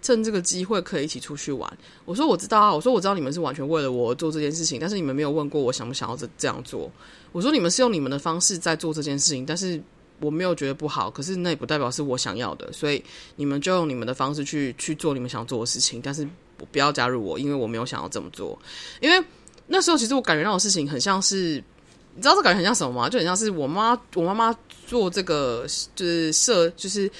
[0.00, 1.70] 趁这个机会可以一起出去玩。”
[2.06, 6.88] 我说：“我知道啊，我说我知道你们是完全为了我做这件事情，但是你们没有问过我想不想要这这样做。”
[7.32, 9.82] 我说：“你们是用你们的方式在做这件事情，但是
[10.20, 13.02] 我没有觉得不好，可是那也不代表是我想要的，所以
[13.34, 16.26] 你们就用你们的方式去去做你们想做的事情，但是。”
[16.70, 18.58] 不要加入我，因为我没有想要这么做。
[19.00, 19.26] 因为
[19.66, 21.64] 那时候其实我感觉到的事情很像是，
[22.20, 23.08] 你知道这感觉很像什么吗？
[23.08, 24.54] 就很像是我妈，我妈妈
[24.86, 27.10] 做这个就是设，就是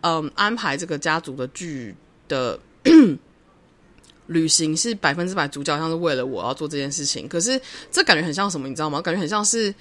[0.00, 1.94] 嗯安排这个家族的剧
[2.26, 2.58] 的
[4.26, 7.28] 旅行是百分之百主角，像是为了我要做这件事情。
[7.28, 7.60] 可是
[7.92, 8.66] 这感觉很像什么？
[8.66, 9.00] 你知道吗？
[9.00, 9.72] 感觉很像是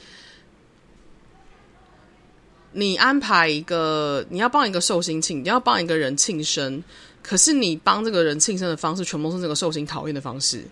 [2.73, 6.83] 你安排一个，你要帮一个寿星庆，你要帮一个人庆生。
[7.23, 10.63] 可是你帮这个人庆生的方式，全部是这个寿星讨厌的方式。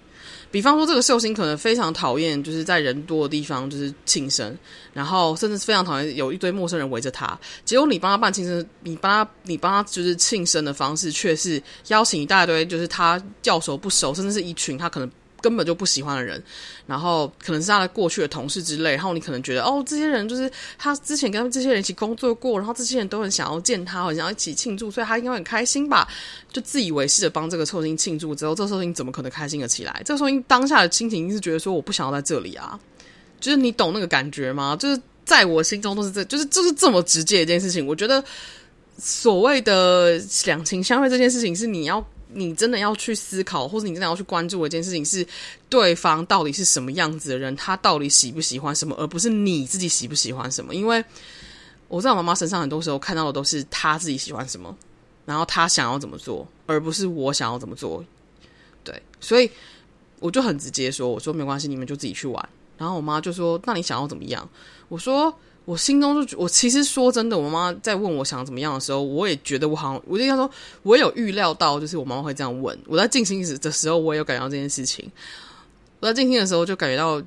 [0.52, 4.58] 比方说，这个秀星可能非常讨厌，就是在人多的地方就是庆生，
[4.94, 7.38] 然后甚至非常讨厌有一堆陌生人围着他。
[7.64, 15.12] 结果你帮他办庆生，你帮他，你帮他就是庆生的方式，却是邀请一大堆就是他叫熟不熟，甚至是一群他可能。
[15.46, 16.42] 根本就不喜欢的人，
[16.88, 26.08] 然后可能是他的过去的同事之类，然后你可能觉得哦，这些人就是他之前跟这些人一起工作过，然后这些人都很想要见他，很想要一起庆祝，所以他应该很开心吧？
[26.52, 30.02] 就自以为是的帮这个寿星庆祝之后，这个寿星怎么可能开心的起来？
[30.04, 32.80] 这个寿星当下的心情是觉得说我不想要在这里啊，
[33.40, 34.76] 就是你懂那个感觉吗？
[34.80, 37.86] 就是在我心中都是这，就是就是这么直接一件事情。
[37.86, 38.24] 我觉得
[38.98, 42.04] 所谓的两情相悦这件事情是你要。
[42.36, 45.26] 你真的要去思考，或者你真的要去关注一件事情是，
[45.70, 50.76] 对方到底是什么样子的人，他到底喜不喜欢什么，而不是你自己喜不喜欢什么。
[50.76, 51.04] 因为
[51.88, 54.76] 我在我妈妈身上很多时候看到的都是她自己喜欢什么，
[55.26, 58.04] 然后她想要怎么做，而不是我想要怎么做。
[58.84, 59.50] 对，所以
[60.20, 64.48] 我就很直接说：“我说没关系，你们就自己去玩。”然后我妈就说：“那你想要怎么样？”
[64.90, 65.34] 我说。
[65.66, 70.50] 我心中就，我其实说真的，我妈妈在问我想怎么样的时候，我也觉得我好像，我就跟她说，
[70.84, 72.78] 我有预料到，就是我妈妈会这样问。
[72.86, 75.12] 我在静心的时候，我也有感觉到这件事情。
[76.00, 77.20] 我在静心的时候，就感觉到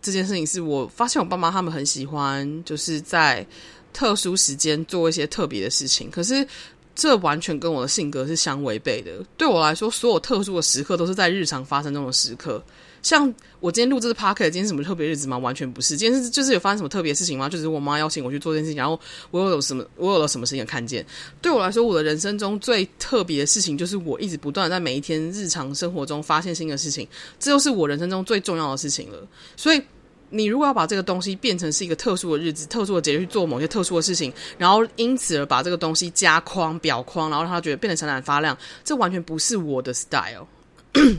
[0.00, 3.46] 这件事情是我发现我爸妈他们很喜欢，就是在
[3.92, 6.10] 特殊时间做一些特别的事情。
[6.10, 6.46] 可是
[6.94, 9.12] 这完全跟我的性格是相违背的。
[9.36, 12.62] 对我来说，所有特殊的时刻都是在日常发生中的时刻。
[13.04, 15.36] 像我今天录这个 podcast，今天什么特别日子吗？
[15.36, 17.50] 完全不是，今天是就是有发生什么特别事情吗？
[17.50, 18.98] 就是我妈邀请我去做这件事情，然后
[19.30, 21.04] 我有什么，我有了什么事情看见。
[21.42, 27.06] 对我来说，我的人生中最特别的事情，就是我一直不断在每一天日常生活中发现新的事情，
[27.38, 29.28] 这就是我人生中最重要的事情了。
[29.54, 29.82] 所以，
[30.30, 40.46] 你如果要把这个东西变成是一个特殊的日子、特殊的节日去做某些特殊的事情，然后因此而把这个东西加框、裱框，然后让他觉得变得闪闪发亮，这完全不是我的 style。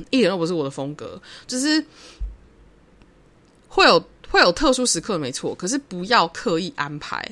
[0.10, 1.84] 一点都不是我的风格，就是
[3.68, 7.30] 会有会有特殊时刻，没错，可是不要刻意安排。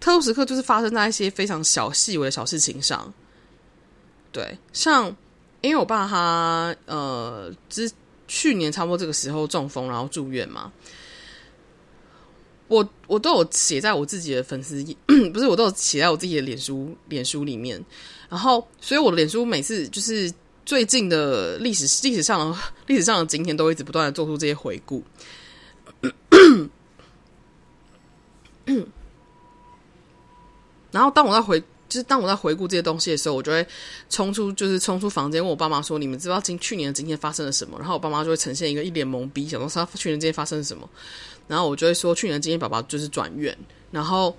[0.00, 3.12] 特殊时刻就是发生在一些非常小细微的小事情上。
[4.30, 5.14] 对，像
[5.60, 7.90] 因为我爸他呃之
[8.28, 10.72] 去年差不多这个时候中风，然后住院嘛。
[12.68, 14.84] 我我都有写在我自己的粉丝，
[15.32, 17.82] 不是我都有写在我自己的脸书脸书里面。
[18.28, 20.30] 然后，所以我的脸书每次就是
[20.68, 25.02] 最近的历史历史上的历史上的今天，都一直不断的做出这些回顾。
[30.90, 31.58] 然后，当我在回。
[31.88, 33.66] 就是当我在回顾这些东西的时候，我就会
[34.10, 40.86] 冲出，就是冲出房间问我爸妈说：“你们知道今去年的今天发生了什么？”然后我爸妈就会呈现一个一脸懵逼，想说他去年今天发生了什么。
[41.46, 43.56] 然后我就会说：“去年今天爸爸就是转院。”
[43.90, 44.36] 然后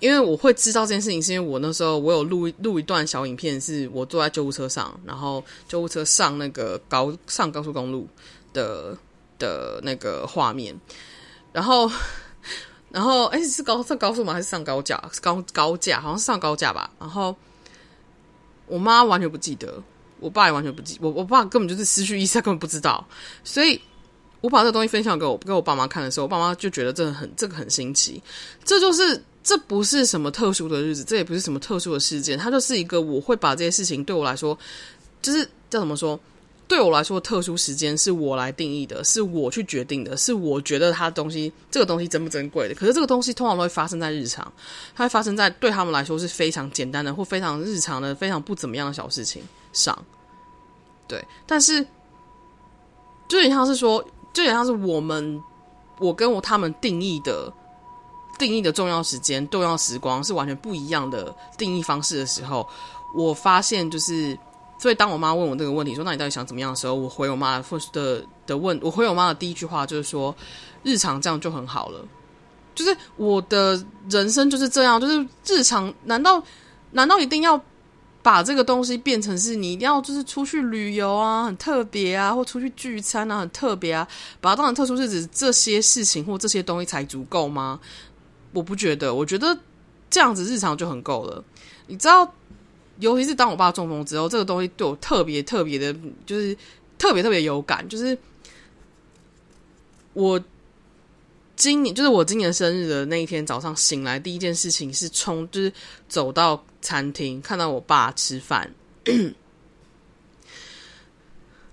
[0.00, 8.08] 因为我会知道这件事情，是因为我那时候我有录录一段小影片，是我坐在救护车上，然后救护车上那个高上高速公路
[8.52, 8.96] 的
[9.38, 10.78] 的那个画面，
[11.52, 11.90] 然后。
[12.88, 14.32] 然后，哎，是高上高速吗？
[14.32, 14.96] 还是上高架？
[15.20, 16.88] 高高架，好像是上高架吧。
[16.98, 17.36] 然后，
[18.66, 19.82] 我妈完全不记得，
[20.18, 23.06] 我爸也完全不记，我我爸根本就是失去意识，他根本不知道。
[23.44, 23.78] 所以，
[24.40, 28.22] 我把这东西分享给我给我爸妈看的时候，我爸妈就觉得这很这个很新奇。
[28.64, 34.58] 这就是这不是什么特殊的日子，这也不是什么特殊的事件，它就是一个我会把这些事情对我来说，
[35.22, 36.18] 就是叫怎么说？
[36.66, 42.74] 对我来说，特殊时间是我来定义的，是我去决定的，是我觉得它东西这个东西珍不珍贵的。
[42.74, 44.52] 可是这个东西通常都会发生在日常，
[44.92, 49.40] 它会发生在对他们来说是非常简单的或非常日常的、非常不怎么样的小事情
[49.72, 49.96] 上。
[51.06, 51.80] 对，但是
[53.28, 55.40] 就有点像是说，就有点像是我们
[56.00, 57.48] 我跟我他们定义的
[58.38, 62.68] 定义的重要时间、重要时光是完全不一样的定义方式的时候，
[63.14, 64.38] 我发现就是。
[64.78, 67.58] 所以，当我妈问我这个问题，说“那你到底想怎么样”的时候，我回我妈
[67.92, 70.36] 的的问，我回我妈的第一句话就是说
[70.84, 72.06] ：“日常这样就很好了。”
[72.76, 75.92] 就是我的人生就是这样，就是日常。
[76.04, 76.42] 难道
[76.90, 77.58] 难道一定要
[78.22, 84.06] 把这个东西变成是你一定要就是出去旅游啊，很特别啊，或出去聚餐啊，很特别啊，
[84.42, 87.80] 把它当成特殊日子，这些事情或这些东西才足够吗？
[88.52, 89.58] 我不觉得，我觉得
[90.10, 91.44] 这样子日常就很够了。
[91.86, 92.32] 你知道？
[92.98, 96.56] 尤其是当我爸中风之后，这个东西对我特别特别的，就是
[96.96, 97.86] 特别特别有感。
[97.90, 98.16] 就是
[100.14, 100.42] 我
[101.56, 105.70] 今年，就是我今年生日的那一天早上醒来，第一件事情是冲，就是
[106.08, 108.72] 走到餐厅看到我爸吃饭，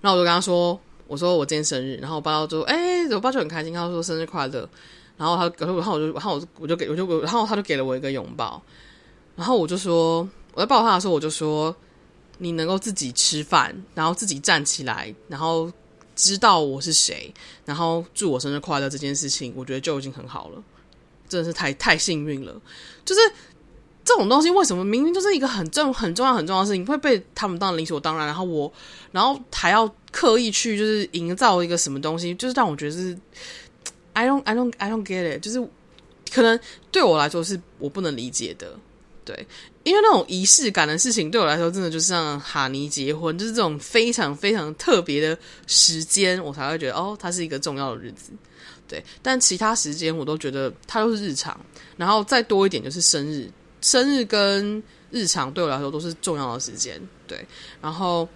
[0.01, 4.69] 然后我就跟他说：“我说我今天生日。”然后我爸就说：“哎，我爸就很开心，他说生日快乐。”
[5.17, 8.61] 然后他，然后我就，然后我就，我就给，我就，然后他就给了我一个拥抱，
[9.35, 10.27] 然后我就说。
[10.55, 11.75] 我在抱他的时候，我就说
[12.37, 15.71] ：“你能够自己吃饭，然后自己站起来，然后
[16.15, 17.33] 知道我是谁，
[17.65, 20.63] 然后祝我生日快乐这件事情，我觉得就已经很好了，
[21.27, 22.53] 真的是太太幸运了。
[23.03, 23.21] 就是
[24.05, 28.27] 这种东西，为什么明明就是一个很重、很重要、很重要的事情，会被他们当理所当然？
[28.27, 28.71] 然后我，
[29.11, 33.17] 然后还要刻意去就是营造一个什么东西，就是让我觉得是
[34.13, 35.41] I don't, I don't, I don't get it。
[35.41, 35.59] 就是
[36.31, 36.59] 可能
[36.91, 38.75] 对我来说是我不能理解的。”
[39.25, 39.47] 对，
[39.83, 48.33] 因为那种仪式感的事情，对我来说，真的就是像哈尼结婚，就是这种非常非常特别的时间，我才会觉得哦，它是一个重要的日子。
[48.85, 51.57] 对，但其他时间我都觉得它都是日常，
[51.95, 53.49] 然后再多一点就是生日，
[53.79, 57.01] 生日跟日常对我来说都是重要的时间。
[57.25, 57.47] 对，
[57.81, 58.27] 然后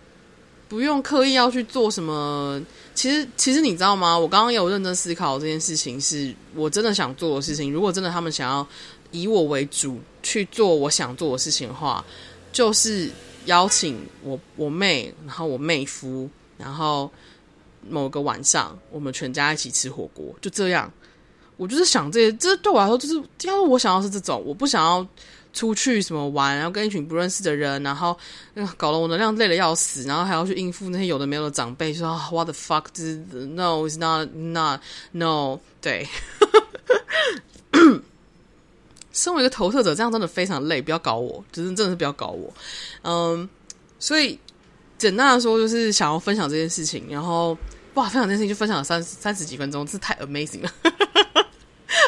[0.67, 2.62] 不用刻意要去做什么。
[2.93, 4.17] 其实，其实你知道吗？
[4.17, 7.71] 我刚刚有认真思考这件事情，是我真的想做的事情。
[7.71, 8.67] 如果真的他们想要。
[9.12, 12.03] 以我为主去做我想做的事情的话，
[12.51, 13.10] 就是
[13.45, 17.10] 邀请我我妹，然后我妹夫，然后
[17.89, 20.91] 某个晚上我们全家一起吃火锅，就这样。
[21.56, 25.08] 我就是想这些，这对我来说就是，要是我想要是这种，我不想要
[25.53, 28.17] 出去什么玩，然后跟一群不认识的人，然后
[28.75, 32.86] 搞得我能量累得要死，然后还要去应付那些有的没有的长辈，说 What the fuck？
[32.93, 33.15] 就是
[33.47, 34.81] No，it's not not
[35.12, 36.07] no，对。
[39.12, 42.53] 身为一个投射者，这样真的非常累，不要搞我，就是真的是不要搞我。
[43.01, 43.49] 嗯，
[43.97, 44.39] 所以
[44.99, 47.57] 简单的说，就是想要分享这件事情，然后
[47.95, 50.71] 哇，分享这件事情就分享了三三十几分钟，这太 amazing 了，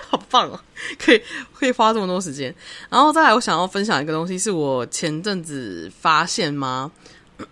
[0.08, 0.60] 好棒哦！
[0.98, 1.22] 可以
[1.54, 2.54] 可以花这么多时间，
[2.90, 6.92] 然后再来，我想要分享一个东西，是我前阵子发现吗？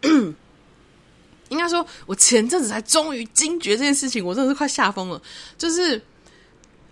[1.49, 5.21] 应该说，我前阵子才终于惊觉这件事情，我真的是快吓疯了，
[5.57, 6.01] 就是。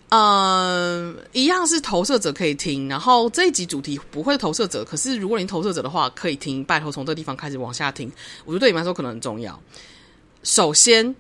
[0.09, 8.09] 嗯，一样是投射者可以听，然后这一集主题不会投射者，可是如果你投射者的话，可以听，拜托从这个地方开始往下听，
[8.45, 9.59] 我觉得对你们来说可能很重要。
[10.43, 11.13] 首先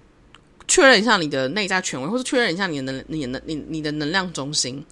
[0.67, 4.83] 确认一下你的内在权威，或是确认一下你的能、你的、你、你的能量中心。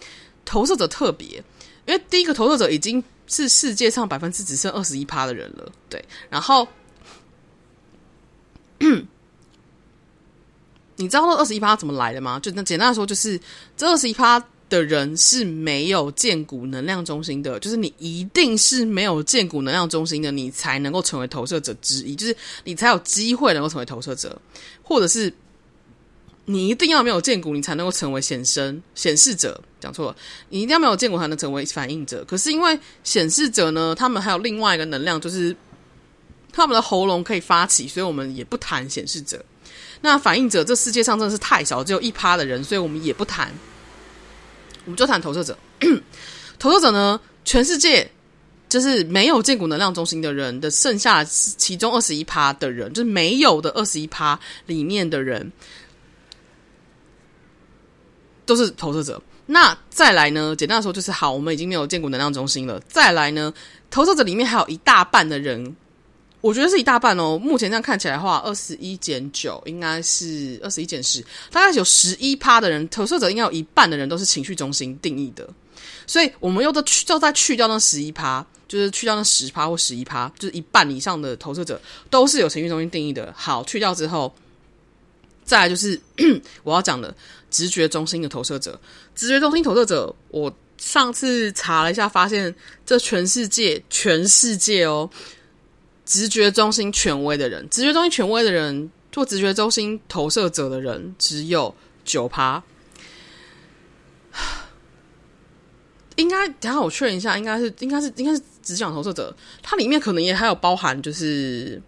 [0.45, 1.43] 投射者特别，
[1.86, 6.67] 因为第一个投射者已经是世界上百分之只剩二十一趴的人了，对，然后。
[10.97, 12.38] 你知道那二十一趴怎么来的吗？
[12.39, 13.39] 就那简单的说，就是
[13.78, 24.39] 这二十一趴的人是没有荐骨能量中心的，就是你一定是没有荐骨能量中心的，你才能够成为投射者之一，就是你才有机会能够成为投射者，
[24.84, 25.34] 或者是
[26.45, 29.61] 你一定要没有见骨，你才能够成为显生显示者。
[29.79, 30.15] 讲错了，
[30.49, 32.23] 你一定要没有见骨才能成为反应者。
[32.25, 35.55] 可是因为显示者呢，他们还有另外一个能量，就是
[36.51, 39.43] 他们的喉咙可以发起，所以我们也不谈显示者。
[40.01, 43.53] 那反应者，这世界上真的是太少，只有一趴的人，所以我们也不谈。
[44.85, 45.57] 我们就谈投射者，
[46.59, 48.09] 投射者呢，全世界
[48.67, 55.51] 就是没有见骨能量中心的人的剩下其中二十一趴的人，就是没有的二十一趴里面的人，
[58.45, 59.21] 都是投射者。
[59.45, 60.55] 那再来呢？
[60.55, 62.79] 简单的说就是，好，我们已经没有荐骨能量中心了。
[62.87, 63.53] 再来呢，
[63.91, 65.75] 投射者里面还有一大半的人。
[66.39, 67.39] 我觉得是一大半哦。
[67.39, 75.47] 目前这样看起来的话，二十一减九应该是二十一减十，大概有十一趴的人，投射者应该有一半的人都是情绪中心定义的。
[76.05, 83.33] 所以，我们又再去，就再去掉那十一趴，就是去掉那十趴或十一趴，就是一半以上的投射者都是有情绪中心定义的。
[83.37, 84.33] 好，去掉之后，
[85.45, 85.99] 再来就是
[86.63, 87.15] 我要讲的
[87.53, 88.77] 直觉中心的投射者。
[89.13, 95.07] 直觉中心投射者，我上次查了一下，发现这全世界，全世界哦。
[96.05, 101.73] 直觉中心权威的人，直觉中心权威的人，做直觉中心投射者的人只有
[102.03, 102.61] 九趴。
[106.17, 111.81] 应该等下我确认一下，应该是应该是应该是直觉投射者，它里面可能也还有包含就是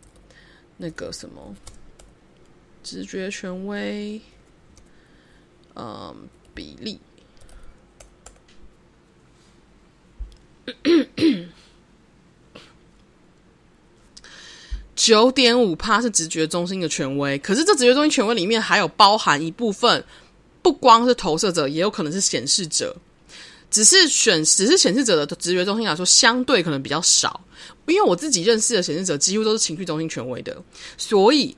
[0.78, 1.54] 那个什么
[2.82, 4.22] 直觉权威，
[5.76, 7.00] 嗯，比例。
[14.96, 20.04] 九点五趴是直觉中心的权威，可是这直觉中心权威里面还有包含一部分，
[20.62, 22.96] 不光是投射者，也有可能是显示者。
[23.70, 27.42] 只是选，只是显示者的直觉中心来说，相对可能比较少。
[27.88, 30.64] 因为我自己认识的显示者几乎都是情绪中心权威的，
[30.98, 31.56] 所以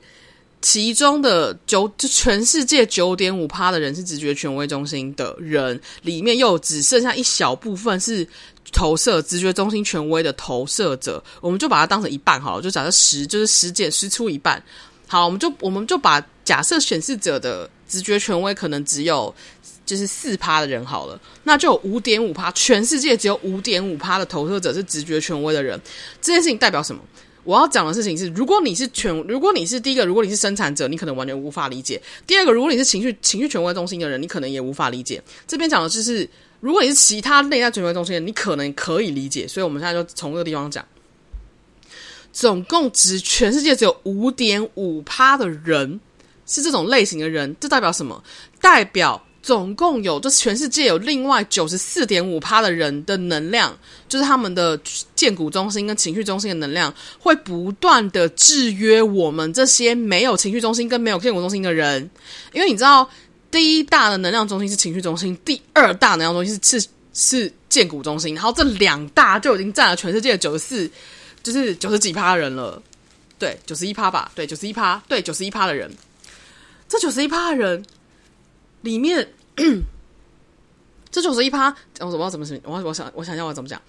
[0.60, 8.26] 其中的九，就全世界九点五趴的人是直觉权威中心的人，里面又只剩下一小部分是。
[8.70, 14.62] 投射直觉中心权威的投射者，我们就把它当成一半好了，就假设十就是十减十出一半。
[15.06, 19.34] 好，我们就我们就把假设显示者的直觉权威可能只有
[19.86, 25.80] 就是四趴的人好了，那就有五点五趴，全世界只有五点五趴的投射者是直觉权威的人。
[26.20, 27.00] 这件事情代表什么？
[27.48, 35.22] 我要讲的事情是，如果你是权，如果你是第一个，如果你是生产者，你可能完全无法理解；第二个，如果你是情绪情绪权威中心的人，你可能也无法理解。
[35.46, 36.28] 这边讲的就是。
[36.60, 39.46] 如果你是其他内在权威中心的，你可能可以理解。
[39.46, 40.84] 所以，我们现在就从这个地方讲，
[42.32, 46.00] 总共只全世界只有五点五趴的人
[46.46, 48.20] 是这种类型的人，这代表什么？
[48.60, 53.74] 代表总共有，就全世界有另外九十四点五趴的人的能量，
[54.06, 54.78] 就是他们的
[55.14, 62.10] 建骨中心跟情绪中心的能量，会不断的制约我们这些没有情绪中心跟没有建骨中心的人，
[62.52, 63.08] 因为你知道。
[63.50, 70.90] 第一大的能量中心是情绪中心，第二大能量中心是是是建骨中心，然后这两大就已经占了全世界九十四，
[71.42, 72.82] 就是九十几趴人了，
[73.38, 75.90] 对，九十一趴吧，对，九十一趴，对，九十一趴的人，
[76.90, 77.82] 这九十一趴的人
[78.82, 79.26] 里面，
[81.10, 83.80] 这九十一趴，我我要怎么怎么，我我想我想一下我怎么讲，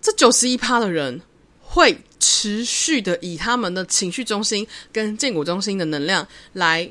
[0.00, 1.20] 这九十一趴的人
[1.60, 6.88] 会持续的以他们的情绪中心跟建骨中心的能量来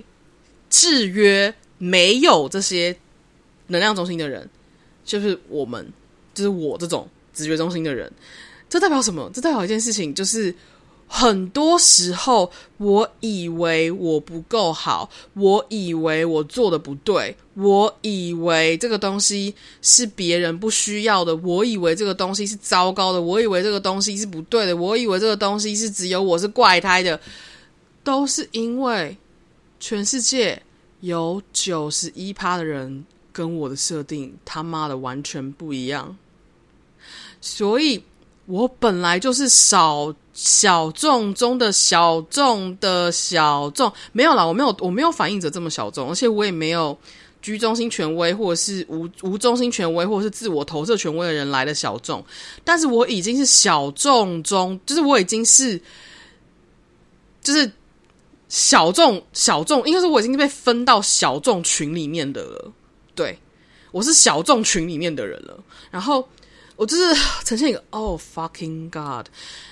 [0.70, 1.54] 制约。
[1.84, 2.96] 没有这些
[3.66, 4.48] 能量中心的人，
[5.04, 5.92] 就是我们，
[6.32, 8.14] 就是我这种直觉中心的人。
[8.70, 9.28] 这代表什么？
[9.34, 10.54] 这代表一件事情，就是
[11.14, 27.20] 很多时候，我以为我不够好，我以为我做的不对，我以为这个东西是别人不需要的，我以为这个东西是糟糕的，我以为这个东西是不对的，我以为这个东西是只有我是怪胎的，
[28.04, 29.18] 都是因为
[29.80, 30.62] 全世界。
[31.02, 33.04] 有九十一趴的人
[33.34, 36.16] 跟我的设定他妈的完全不一样，
[37.42, 38.04] 所以
[38.46, 46.98] 我本来就是少小众中的小众的小众，没有啦，我没有我没有反应者这么小众，而且我也没有
[47.42, 52.24] 居中心权威或者是无无中心权威或者是自我投射权威的人来的小众，
[52.64, 55.82] 但是我已经是小众中，就是我已经是
[57.42, 57.72] 就是。
[58.54, 62.70] 小众，小众，应该是我已经被分到小众群里面的了。
[63.16, 63.40] 对，
[63.94, 65.58] 我是小众群里面的人了。
[65.90, 66.28] 然后
[66.82, 67.04] 我就是
[67.46, 69.28] 呈现一个 Oh fucking God。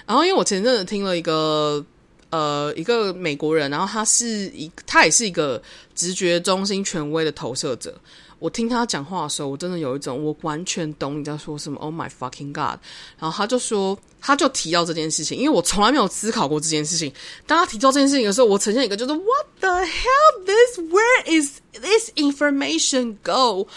[0.05, 1.83] 然后因为我前阵子听了一个
[2.29, 5.59] 呃一个美国人，然后他是一他也是一个
[5.95, 7.99] 直觉中心权威的投射者。
[8.37, 11.79] 我听他讲话的时候，我真的有一种我完全懂你在说什么。
[11.79, 12.79] Oh my fucking god！
[13.17, 17.11] 然后他就说，他就提到这件事情，因为我从来没有思考过这件事情。
[17.47, 20.45] 当他提到这件事情的时候，我呈现一个就是 What the hell?
[20.45, 23.67] This where is this information go？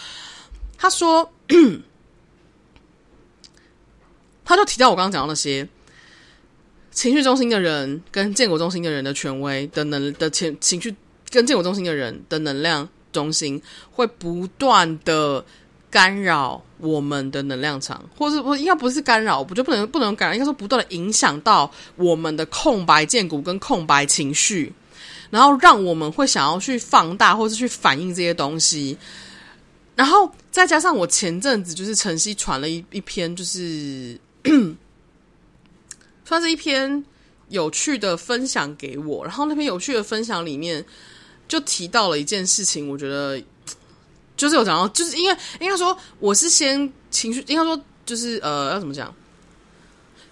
[0.77, 1.29] 他说，
[4.45, 5.67] 他就提到我刚刚讲到那些
[6.91, 10.95] 情绪中心的人跟建国中心的人的权威的能的情情绪
[11.29, 12.87] 跟建国中心的人的能量。
[13.13, 15.45] 中心会不断的
[15.91, 24.73] 干扰我们的能量场，或是不应该不是干扰，我就不能不能干扰，应该说不断的影响到我们的空白荐骨跟空白情绪，
[25.29, 28.97] 然后让我们会想要去放大或是去反映这些东西，
[29.95, 34.19] 然后再加上我前阵子就是晨曦传了一一篇，就是
[36.25, 37.03] 算是一篇
[37.49, 40.85] 有趣的分享给我，然后那篇有趣的分享里面。
[41.45, 43.39] 就提到了一件事情，我觉得
[44.35, 49.13] 就是有讲到，就是因为应该说我是先情绪，应该说就是呃要怎么讲？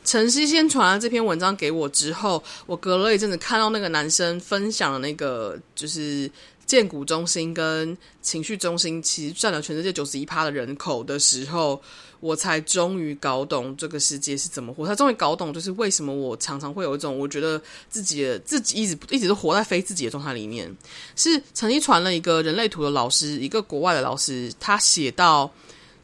[0.04, 6.32] 晨曦先传了这篇文章给我之后，我隔了一阵子看到那个男生分享的那个就是。
[6.72, 11.82] 建骨中心跟情绪中心其实占了全世界九十一趴的人口的时候，
[12.22, 14.88] 我才终于搞懂这个世界是怎么活。
[14.88, 20.74] 他终于搞懂，就是为什么我常常会有一种我觉得自己的自己一直一直都活在非自己的状态里面。
[21.18, 25.52] 是曾经传了一个人类图的老师，一个国外的老师，他写到，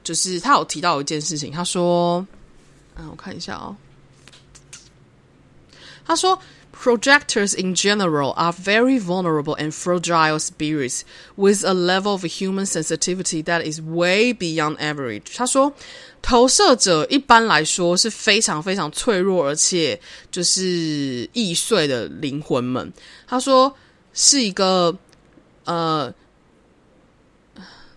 [0.04, 2.28] 就是他有提到一件事情，他说，
[2.98, 3.74] 嗯，我看一下哦，
[6.06, 6.38] 他说。
[6.77, 11.05] Projectors in general are very vulnerable and fragile spirits
[11.37, 15.37] with a level of human sensitivity that is way beyond average。
[15.37, 15.75] 他说，
[16.23, 20.01] 投射者一般来说是非常非常脆弱，而且
[20.33, 22.93] 就是易碎的灵魂们。
[23.29, 23.77] 他说，
[24.13, 24.97] 是一个
[25.65, 26.13] 呃，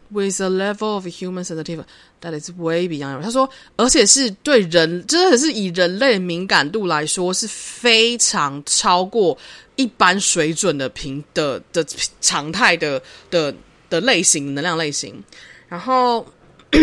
[0.09, 1.83] with a level of human sensitivity。
[2.22, 3.22] That is way beyond。
[3.22, 9.38] 他说，而且是对人，真的是以人类敏感度来说，是非常超过
[9.76, 11.82] 一般水准的平的的
[12.20, 13.54] 常态的的
[13.88, 15.24] 的类型能量类型。
[15.66, 16.26] 然后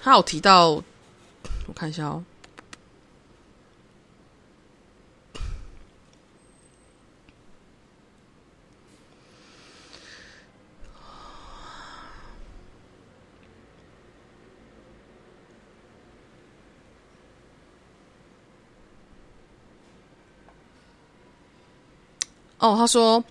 [0.00, 0.82] 他有提到，
[1.66, 2.24] 我看一下哦。
[22.63, 23.23] 哦，他说，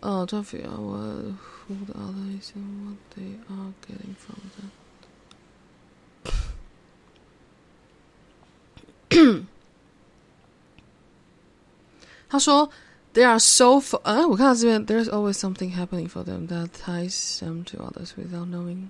[0.00, 0.96] 呃，他非要我
[1.66, 4.70] who the others and what they are getting from them。
[12.28, 12.70] 他说，
[13.12, 18.88] they are so for，呃，我看到这边，there's always something happening for them that ties them to others without knowing。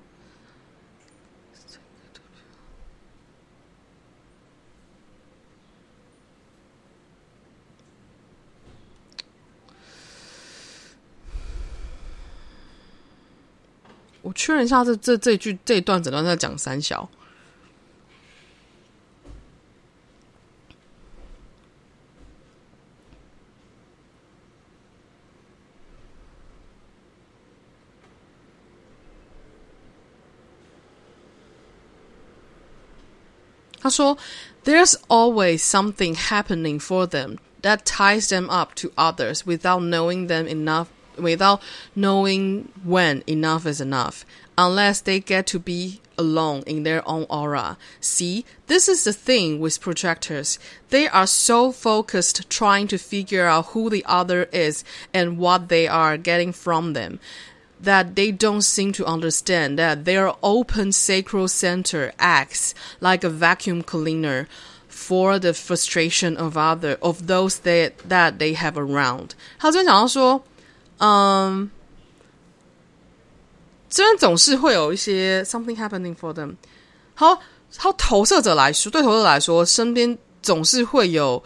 [14.49, 17.09] 确认一下这，这这这句这一段整段在讲三小。
[33.81, 34.17] 他说：“
[34.65, 40.87] There's always something happening for them that ties them up to others without knowing them enough。”
[41.19, 41.63] Without
[41.95, 44.25] knowing when enough is enough,
[44.59, 47.77] unless they get to be alone in their own aura.
[48.01, 50.59] See, this is the thing with projectors.
[50.91, 55.89] They are so focused trying to figure out who the other is and what they
[55.89, 57.21] are getting from them
[57.81, 63.83] that they don't seem to understand that their open sacral center acts like a vacuum
[63.83, 64.49] cleaner
[64.89, 69.35] for the frustration of other of those that that they have around.
[69.59, 70.43] 他这边讲到说。
[71.00, 71.70] 嗯，
[73.90, 76.56] 这边总是会有一些 something happening for them。
[77.16, 77.40] 好，
[77.78, 81.42] 好，投射者来说，对投射者来说，身边总是会有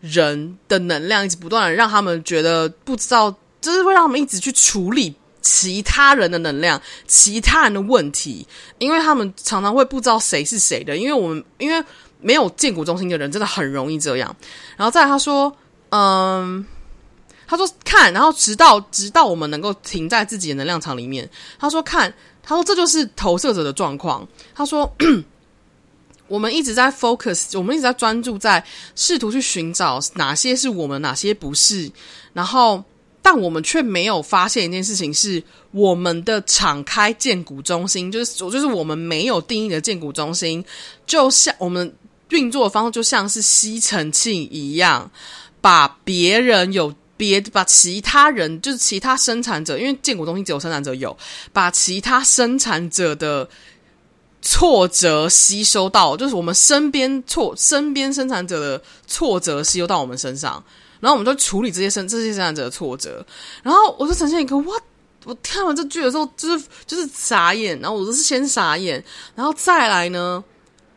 [0.00, 8.46] 人的能量一直不断让他们觉得不知道，就是会让他们一直去处理其他人的能量、其他人的问题，
[8.78, 10.96] 因为他们常常会不知道谁是谁的。
[10.96, 11.84] 因为我们因为
[12.20, 14.34] 没有建骨中心的人，真的很容易这样。
[14.78, 15.54] 然后再他说，
[15.90, 16.64] 嗯。
[17.56, 24.92] 他说：“看，然后直到直到我们能够停在自己的能量场里面。”他说：“看，他说这就是投射者的状况。”他说
[26.26, 28.64] ：“我们一直在 focus，我们一直在专注在
[28.96, 31.88] 试图去寻找哪些是我们，哪些不是，
[32.32, 32.82] 然后，
[33.22, 35.40] 但我们却没有发现一件事情是，
[35.70, 40.64] 我们的敞开荐骨中心，就是我就是我们没有定义的荐骨中心，
[41.06, 41.94] 就像我们
[42.30, 45.08] 运作的方式，就像是吸尘器一样，
[45.60, 46.92] 把别人有。
[47.16, 51.16] 别把其他人，就是其他生产者，因为建国中心只有生产者有，
[51.52, 53.48] 把其他生产者的
[54.42, 60.62] 挫折吸收到，就是我们身边挫身边生产者的挫折吸收到我们身上，
[60.98, 63.24] 然后我们就处理这些生这些生产者的挫折，
[63.62, 64.74] 然后我就呈现一个哇，
[65.24, 69.02] 我看完这剧的时候，就是就是傻眼，然后我都是先傻眼，
[69.36, 70.42] 然后再来呢，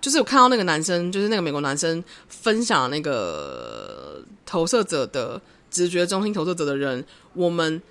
[0.02, 5.40] 就是我看到那个男生，就是那个美国男生分享那个投射者的。
[5.78, 7.82] 直觉中心投射者的人，我们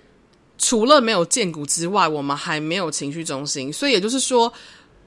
[0.59, 3.73] 除了没有见骨之外，我们还没有情绪中心。
[3.73, 4.53] 所以也就是说，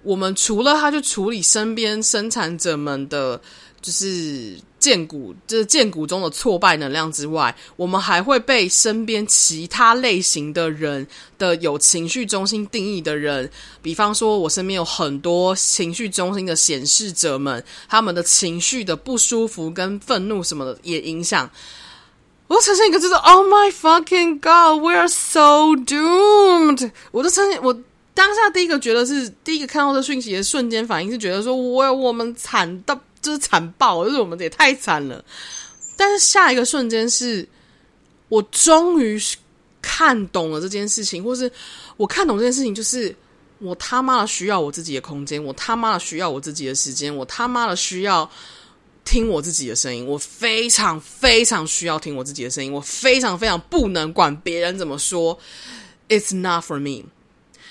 [0.04, 3.40] 我们除了他去处理身边生产者们的，
[3.82, 11.06] 就是见骨，就是见骨中的挫败能量之外，我们还会被身边其他类型的人
[11.38, 13.50] 的有情绪中心定义的人，
[13.82, 21.50] 比方说，我身边有很多情绪中心的显示者们，他们的情绪的不舒服跟愤怒什么的也影响。
[22.50, 26.92] 我就呈现一个就是 Oh my fucking God, we are so doomed！
[27.12, 27.72] 我就呈现我
[28.16, 35.24] 当下第一个觉得是第一个看到这讯息的瞬间反应是觉得说，我我们惨到就是惨爆，就是我们也太惨了。
[35.96, 37.48] 但是下一个瞬间是
[38.30, 39.22] 我终于
[39.80, 41.52] 看懂了这件事情，或是
[41.98, 43.16] 我看懂这件事情，就是
[43.60, 48.28] 我他妈的需要我自己的空间，我他妈的需要我自己的时间，我他妈的需要。
[49.10, 55.36] 听我自己的声音，我非常非常需要听我自己的声音，我非常非常不能管别人怎么说。
[56.10, 57.08] It's not for me。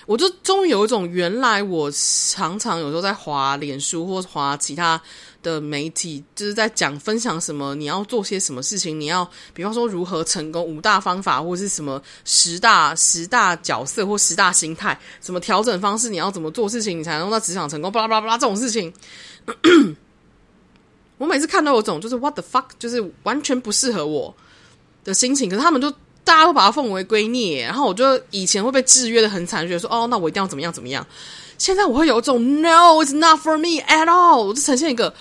[0.07, 5.01] 我就终于有一种，原来我常常有时候在滑脸书或滑其他
[5.41, 18.93] 的媒体，就是在讲分享什么，你要做些什么事情，你要比方说如何成功五大方法，或是什么十大十大角色或十大心态，什么调整方式，你要怎么做事情，你才能在职场成功，巴拉巴拉巴拉这种事情。
[21.19, 24.35] 我每次看到有种就是 what the fuck，就是完全不适合我
[25.05, 25.51] 的心情。
[25.51, 25.91] 可是他们就
[26.25, 31.07] 大家都把它奉为圭臬，然后我就以前会被制约的很惨，觉得说哦，那我一定要怎么样怎么样。
[31.59, 35.13] 现在我会有一种 no it's not for me at all，我就呈现一个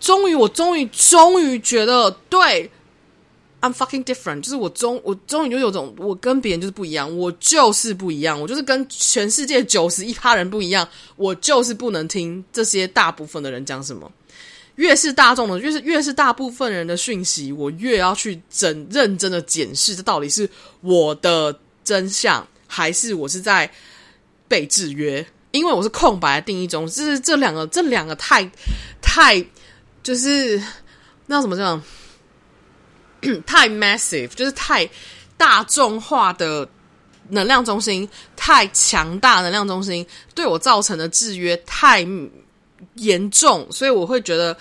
[0.00, 2.70] 终于我终于终于觉得对
[3.60, 14.10] I'm fucking different，就是我终我终于就有种我跟别人就是不一样，我就是不一样，我就是跟全世界九十一趴人不一样，我就是不能听这些大部分的人讲什么。
[14.76, 20.48] 越是大众的，越是越是大部分人的讯息，我越要去整认真的检视，这到底是
[20.80, 23.70] 我的真相，还是我是在
[24.48, 25.24] 被制约？
[25.52, 28.50] 因为我是空白的定义中，就是这两个，这两个太
[29.00, 29.40] 太
[30.02, 30.60] 就是
[31.26, 31.82] 那怎么讲？
[33.46, 34.90] 太 massive，就是太
[35.36, 36.68] 大众化的
[37.28, 40.04] 能量中心，太强大能量中心
[40.34, 42.04] 对我造成的制约太。
[42.94, 44.56] 严重，所以我会觉得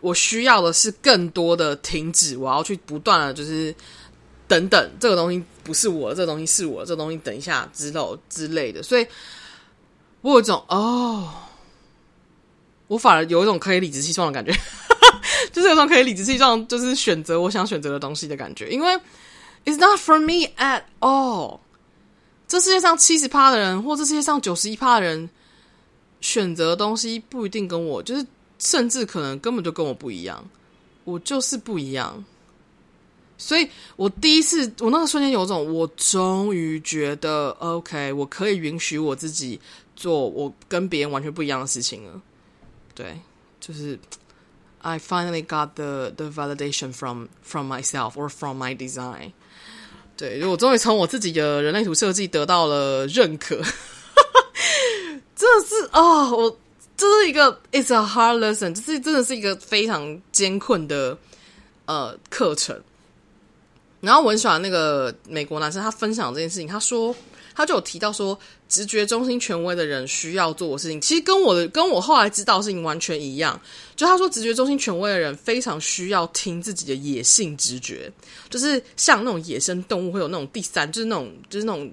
[0.00, 2.36] 我需要的是更多的停止。
[2.36, 3.74] 我要去不断的，就是
[4.48, 8.82] 等等，这个东西不是我，这东西是我，这东西等一下之后之类的。
[8.82, 9.06] 所以
[10.22, 11.32] 我有一种哦，
[12.88, 14.58] 我反而有一种可以理直气壮的感觉，
[15.52, 18.68] 就是有种可以理直气壮，就是选择我想选择的东西的感觉。
[18.70, 18.94] 因为
[19.64, 21.60] it's not for me at all。
[22.48, 25.28] 这世界上七十趴的人，或这世界上九十一趴的人。
[26.24, 28.26] 选择的东西不一定跟我，就是
[28.58, 30.42] 甚至可能根本就跟我不一样，
[31.04, 32.24] 我就是不一样。
[33.36, 39.60] 所以我第一次，我那个瞬间有种，我终于觉得 OK，我可以允许我自己
[39.94, 42.22] 做我跟别人完全不一样的事情了。
[42.94, 43.20] 对，
[43.60, 43.98] 就是
[44.78, 49.32] I finally got the the validation from from myself or from my design。
[50.16, 53.60] 对，我终于从我自己的人类图设计得到了认可。
[55.36, 56.58] 这是啊、哦，我
[56.96, 61.18] 这是一个 it's a hard lesson，这是真的是一个非常艰困的
[61.86, 62.80] 呃课程。
[64.00, 67.12] 然后我很喜欢那个美国男生，他分享这件事情，他说
[67.54, 73.60] 他就有提到说，直觉中心权威的人需要做的事情，其实跟我的跟我后来知道的事情完全一样。
[73.96, 78.12] 就他说，直觉中心权威的人非常需要听自己的野性直觉，
[78.48, 81.92] 就是像那种野生动物会有那种第三，就是那种就是那种。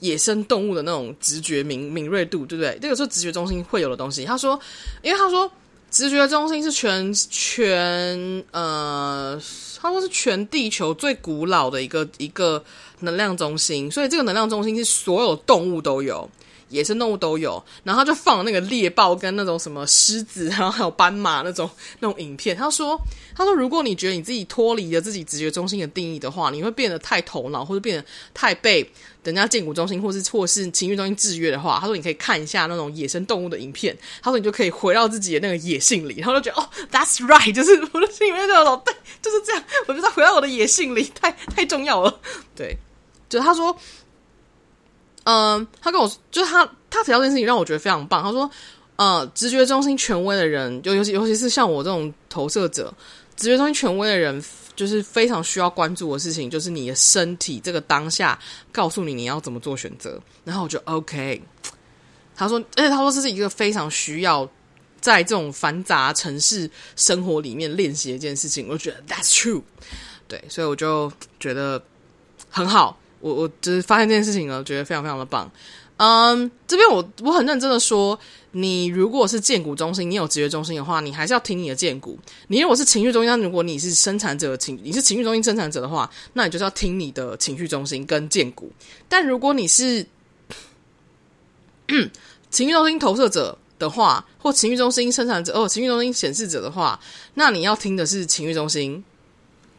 [0.00, 2.78] 野生动物的那种直觉敏敏锐度，对不对？
[2.80, 4.24] 这个时候直觉中心会有的东西。
[4.24, 4.58] 他说，
[5.02, 5.50] 因为他说
[5.90, 9.40] 直觉中心是全全呃，
[9.80, 12.62] 他说是全地球最古老的一个一个
[13.00, 16.28] 能量中心，所以这个能量中心是所有动物都有，
[16.68, 17.62] 野生动物都有。
[17.84, 21.68] 然后他就放那个猎豹跟那种什么狮子， 然后还有斑马那种
[22.00, 22.56] 那种影片。
[22.56, 23.00] 他说
[23.36, 28.04] ：“他说如果你觉得你自己脱离了自己直觉中心的定义的话，你会变得太头脑，或者变得
[28.34, 28.90] 太被
[29.24, 33.96] 人家建骨中心或是或是情绪中心制约的话，他说你可以看一下那种野生动物的影片。
[34.22, 36.16] 他说你就可以回到自己的那个野性里。
[36.18, 39.62] 然后就觉得哦，That's right，就是我的心里面就有对，就是这样。
[39.86, 42.20] 我就在回到我的野性里，太太重要了。
[42.56, 42.76] 对，
[43.28, 43.76] 就他说。”
[45.30, 48.22] 嗯，他跟我就是他，他提到这件事情让我觉得非常棒。
[48.22, 48.50] 他说，
[48.96, 52.90] 呃，直觉中心权威的人，就尤其尤其是像我这种投射者，
[53.36, 54.42] 直觉中心权威的人，
[54.74, 58.38] 就是非常需要关注的事情，就是你的身体这个当下
[58.72, 60.18] 告诉你你要怎么做选择。
[60.44, 61.42] 然后我就 OK。
[62.34, 64.48] 他说，而且他说这是一个非常需要
[64.98, 68.66] 在这种繁杂城市生活里面练习的一件事情。
[68.66, 69.60] 我就觉得 That's true。
[70.26, 71.82] 对，所以我就觉得
[72.48, 72.98] 很好。
[73.20, 75.50] 我我就是发现这件事情呢，觉得非常非常的棒。
[75.96, 78.16] 嗯，这边我我很认真的说，
[78.52, 82.16] 你如果是荐骨中心，你有直觉中心的话，你还是要听你的荐骨。
[82.46, 88.70] 你如果是情绪中心，如果你是生产者情，你是情绪中心生产者的话，那你就是要听你的情绪中心跟荐骨。
[89.08, 90.06] 但如果你是
[92.48, 97.00] 情绪中心投射者的话，或情绪中心生产者哦，情绪中心显示者的话，
[97.34, 99.02] 那你要听的是情绪中心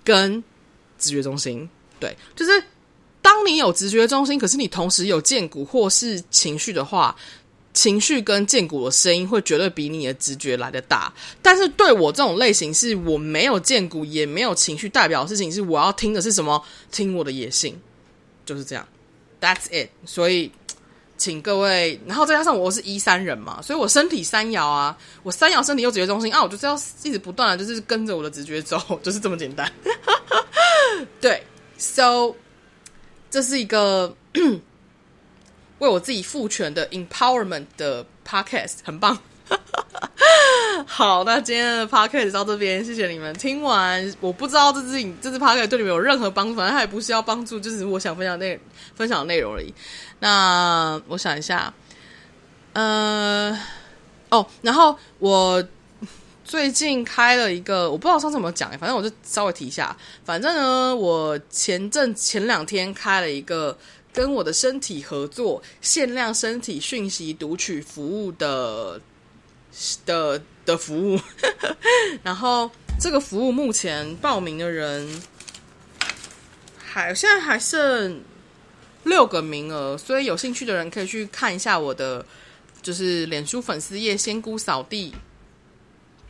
[0.04, 0.44] 跟
[0.98, 1.70] 直觉中心。
[1.98, 2.62] 对，就是。
[3.22, 7.16] 当你有直觉中心，可是你同时有荐骨或是情绪的话，
[7.74, 11.14] 情绪跟荐骨的声音会绝对比你的直觉来得大。
[11.42, 16.64] 但是对我这种类型，是我没有荐骨也没有情绪，代表的事情是我要听的是什么？
[16.92, 17.80] 听我的野性，
[18.46, 18.88] 就是这样。
[19.40, 19.90] That's it。
[20.06, 20.52] 所以，
[21.18, 29.72] 请各位，然后再加上我是一三人嘛，所以我身体三摇啊，我三摇身体有直觉中心啊，我就是要一直不断的就是跟着我的直觉走，就是这么简单。
[31.22, 31.44] 对
[31.78, 32.36] ，So。
[33.30, 34.16] 这是一个
[35.80, 39.18] 为我自己赋权的 empowerment 的 podcast，很棒。
[40.86, 44.14] 好，那今天的 podcast 到这边，谢谢你们听完。
[44.20, 48.60] 我不知道这支这支 podcast 对你们有任何帮助，反正它也不是要帮助，就是我想分享内
[48.96, 49.74] 分享的内容而已。
[50.20, 51.74] 那我想一下，
[52.74, 53.58] 呃，
[54.30, 55.64] 哦，然后我。
[56.50, 59.96] 最近开了一个，我不知道上次有没有讲，反正我就稍微提一下。
[60.26, 63.78] 反正呢，我前阵前两天开了一个
[64.12, 69.00] 跟我的身体合作限量身体讯息读取服务的
[70.08, 71.20] 的的服务，
[72.26, 75.22] 然后这个服务目前报名的人
[76.84, 78.24] 还现在还剩
[79.04, 82.26] 六个名额，所以有兴趣的人可以去看一下我的
[82.82, 85.14] 就是脸书粉丝页仙姑扫地。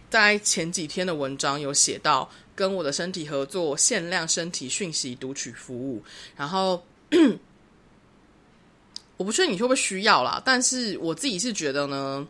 [0.10, 6.02] 在前几天的文章有写到跟我的身体合作限量身体讯息读取服务，
[6.36, 6.84] 然后
[9.18, 12.26] 我不确定你会不会需要啦，但是我自己是觉得呢，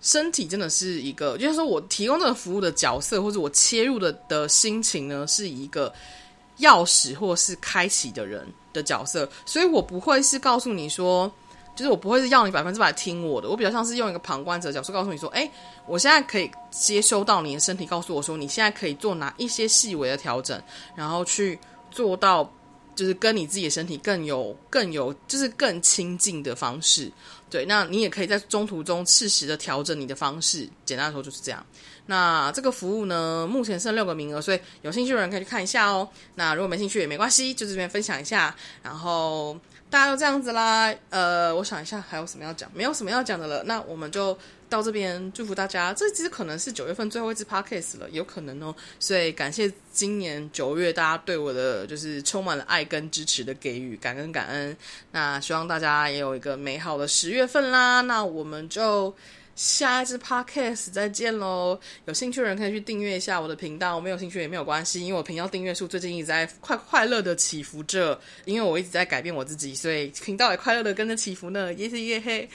[0.00, 5.92] 身体真的是一个，就是说我提供这个服务的角色，或者我切入的的心情呢，是一个
[6.58, 11.30] 钥匙或是开启的人的角色，所以我不会是告诉你说。
[11.80, 15.50] 就是我不会是要你百分之百听我的，我比较像是用一个旁观者角色告诉你说，哎，
[15.86, 20.62] 我现在可以接收到你的身体，告诉我说你现在可以做哪一些细微的调整，
[20.94, 21.58] 然后去
[21.90, 22.52] 做到
[22.94, 27.10] 就是跟你自己的身体更有更有就是更亲近的方式。
[27.48, 30.68] 对，那你也可以在中途中适时的调整你的方式。
[30.84, 31.64] 简单来说就是这样。
[32.04, 36.06] 那这个服务呢，目前剩六个名额，所以有兴趣的人可以去看一下哦。
[36.34, 39.56] 那如果没兴趣也没关系，就这边分享一下，然后。
[39.90, 44.38] 大家都这样子啦，呃，我想一下还有什么要讲，没有什么要讲的了，那我们就
[44.68, 45.92] 到这边，祝福大家。
[45.92, 48.72] 这其实可能是九月份最后一次 podcast 了，有可能哦。
[49.00, 54.76] 所以感谢今年九月大家对我的就是充满了爱跟支持的给予，感恩感恩。
[55.10, 58.00] 那希望大家也有一个美好的十月份啦。
[58.02, 59.14] 那我们就。
[59.60, 61.78] 下一支 podcast 再见喽！
[62.06, 72.48] 有兴趣的人可以去订阅一下我的频道，没有兴趣也没有关系，因为我频道订阅数最近一直在快快乐的起伏着，因为我一直在改变我自己，所以频道也快乐的跟着起伏呢，耶嘿耶嘿！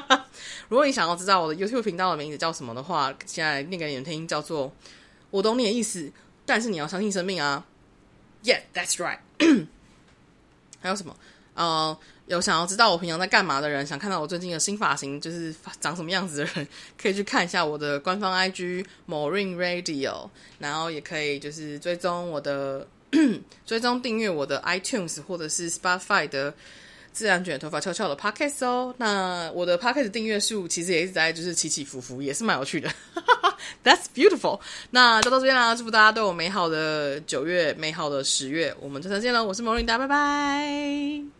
[0.70, 4.74] 如果你想要知道我的 YouTube 频道的名字叫什么的话，现在念给你们听，叫做
[5.28, 6.10] “我懂你的意思”，
[6.46, 7.66] 但是你要相信生命啊
[8.44, 9.18] ！Yeah，that's right。
[10.80, 11.14] 还有什么？
[11.52, 11.98] 呃。
[12.30, 22.86] 有想要知道我平常在干嘛的人，想看到我最近的新发型就是长什么样子的人，可以去看一下我的官方 IG Morin Radio，然后也可以就是追踪我的
[23.66, 26.54] 追踪订阅我的 iTunes 或者是 Spotify 的
[27.12, 28.94] 自然卷头发翘翘的 Podcast 哦。
[28.98, 32.88] 那我的 Podcast 订阅数其实也一直在就是起起伏伏，也是蛮有趣的。
[33.82, 34.60] That's beautiful。
[34.92, 39.44] 那就到这边啦，祝福大家都有美好的九月，美好的十月，我们就再见了。
[39.44, 41.24] 我是 Morin，大家拜拜。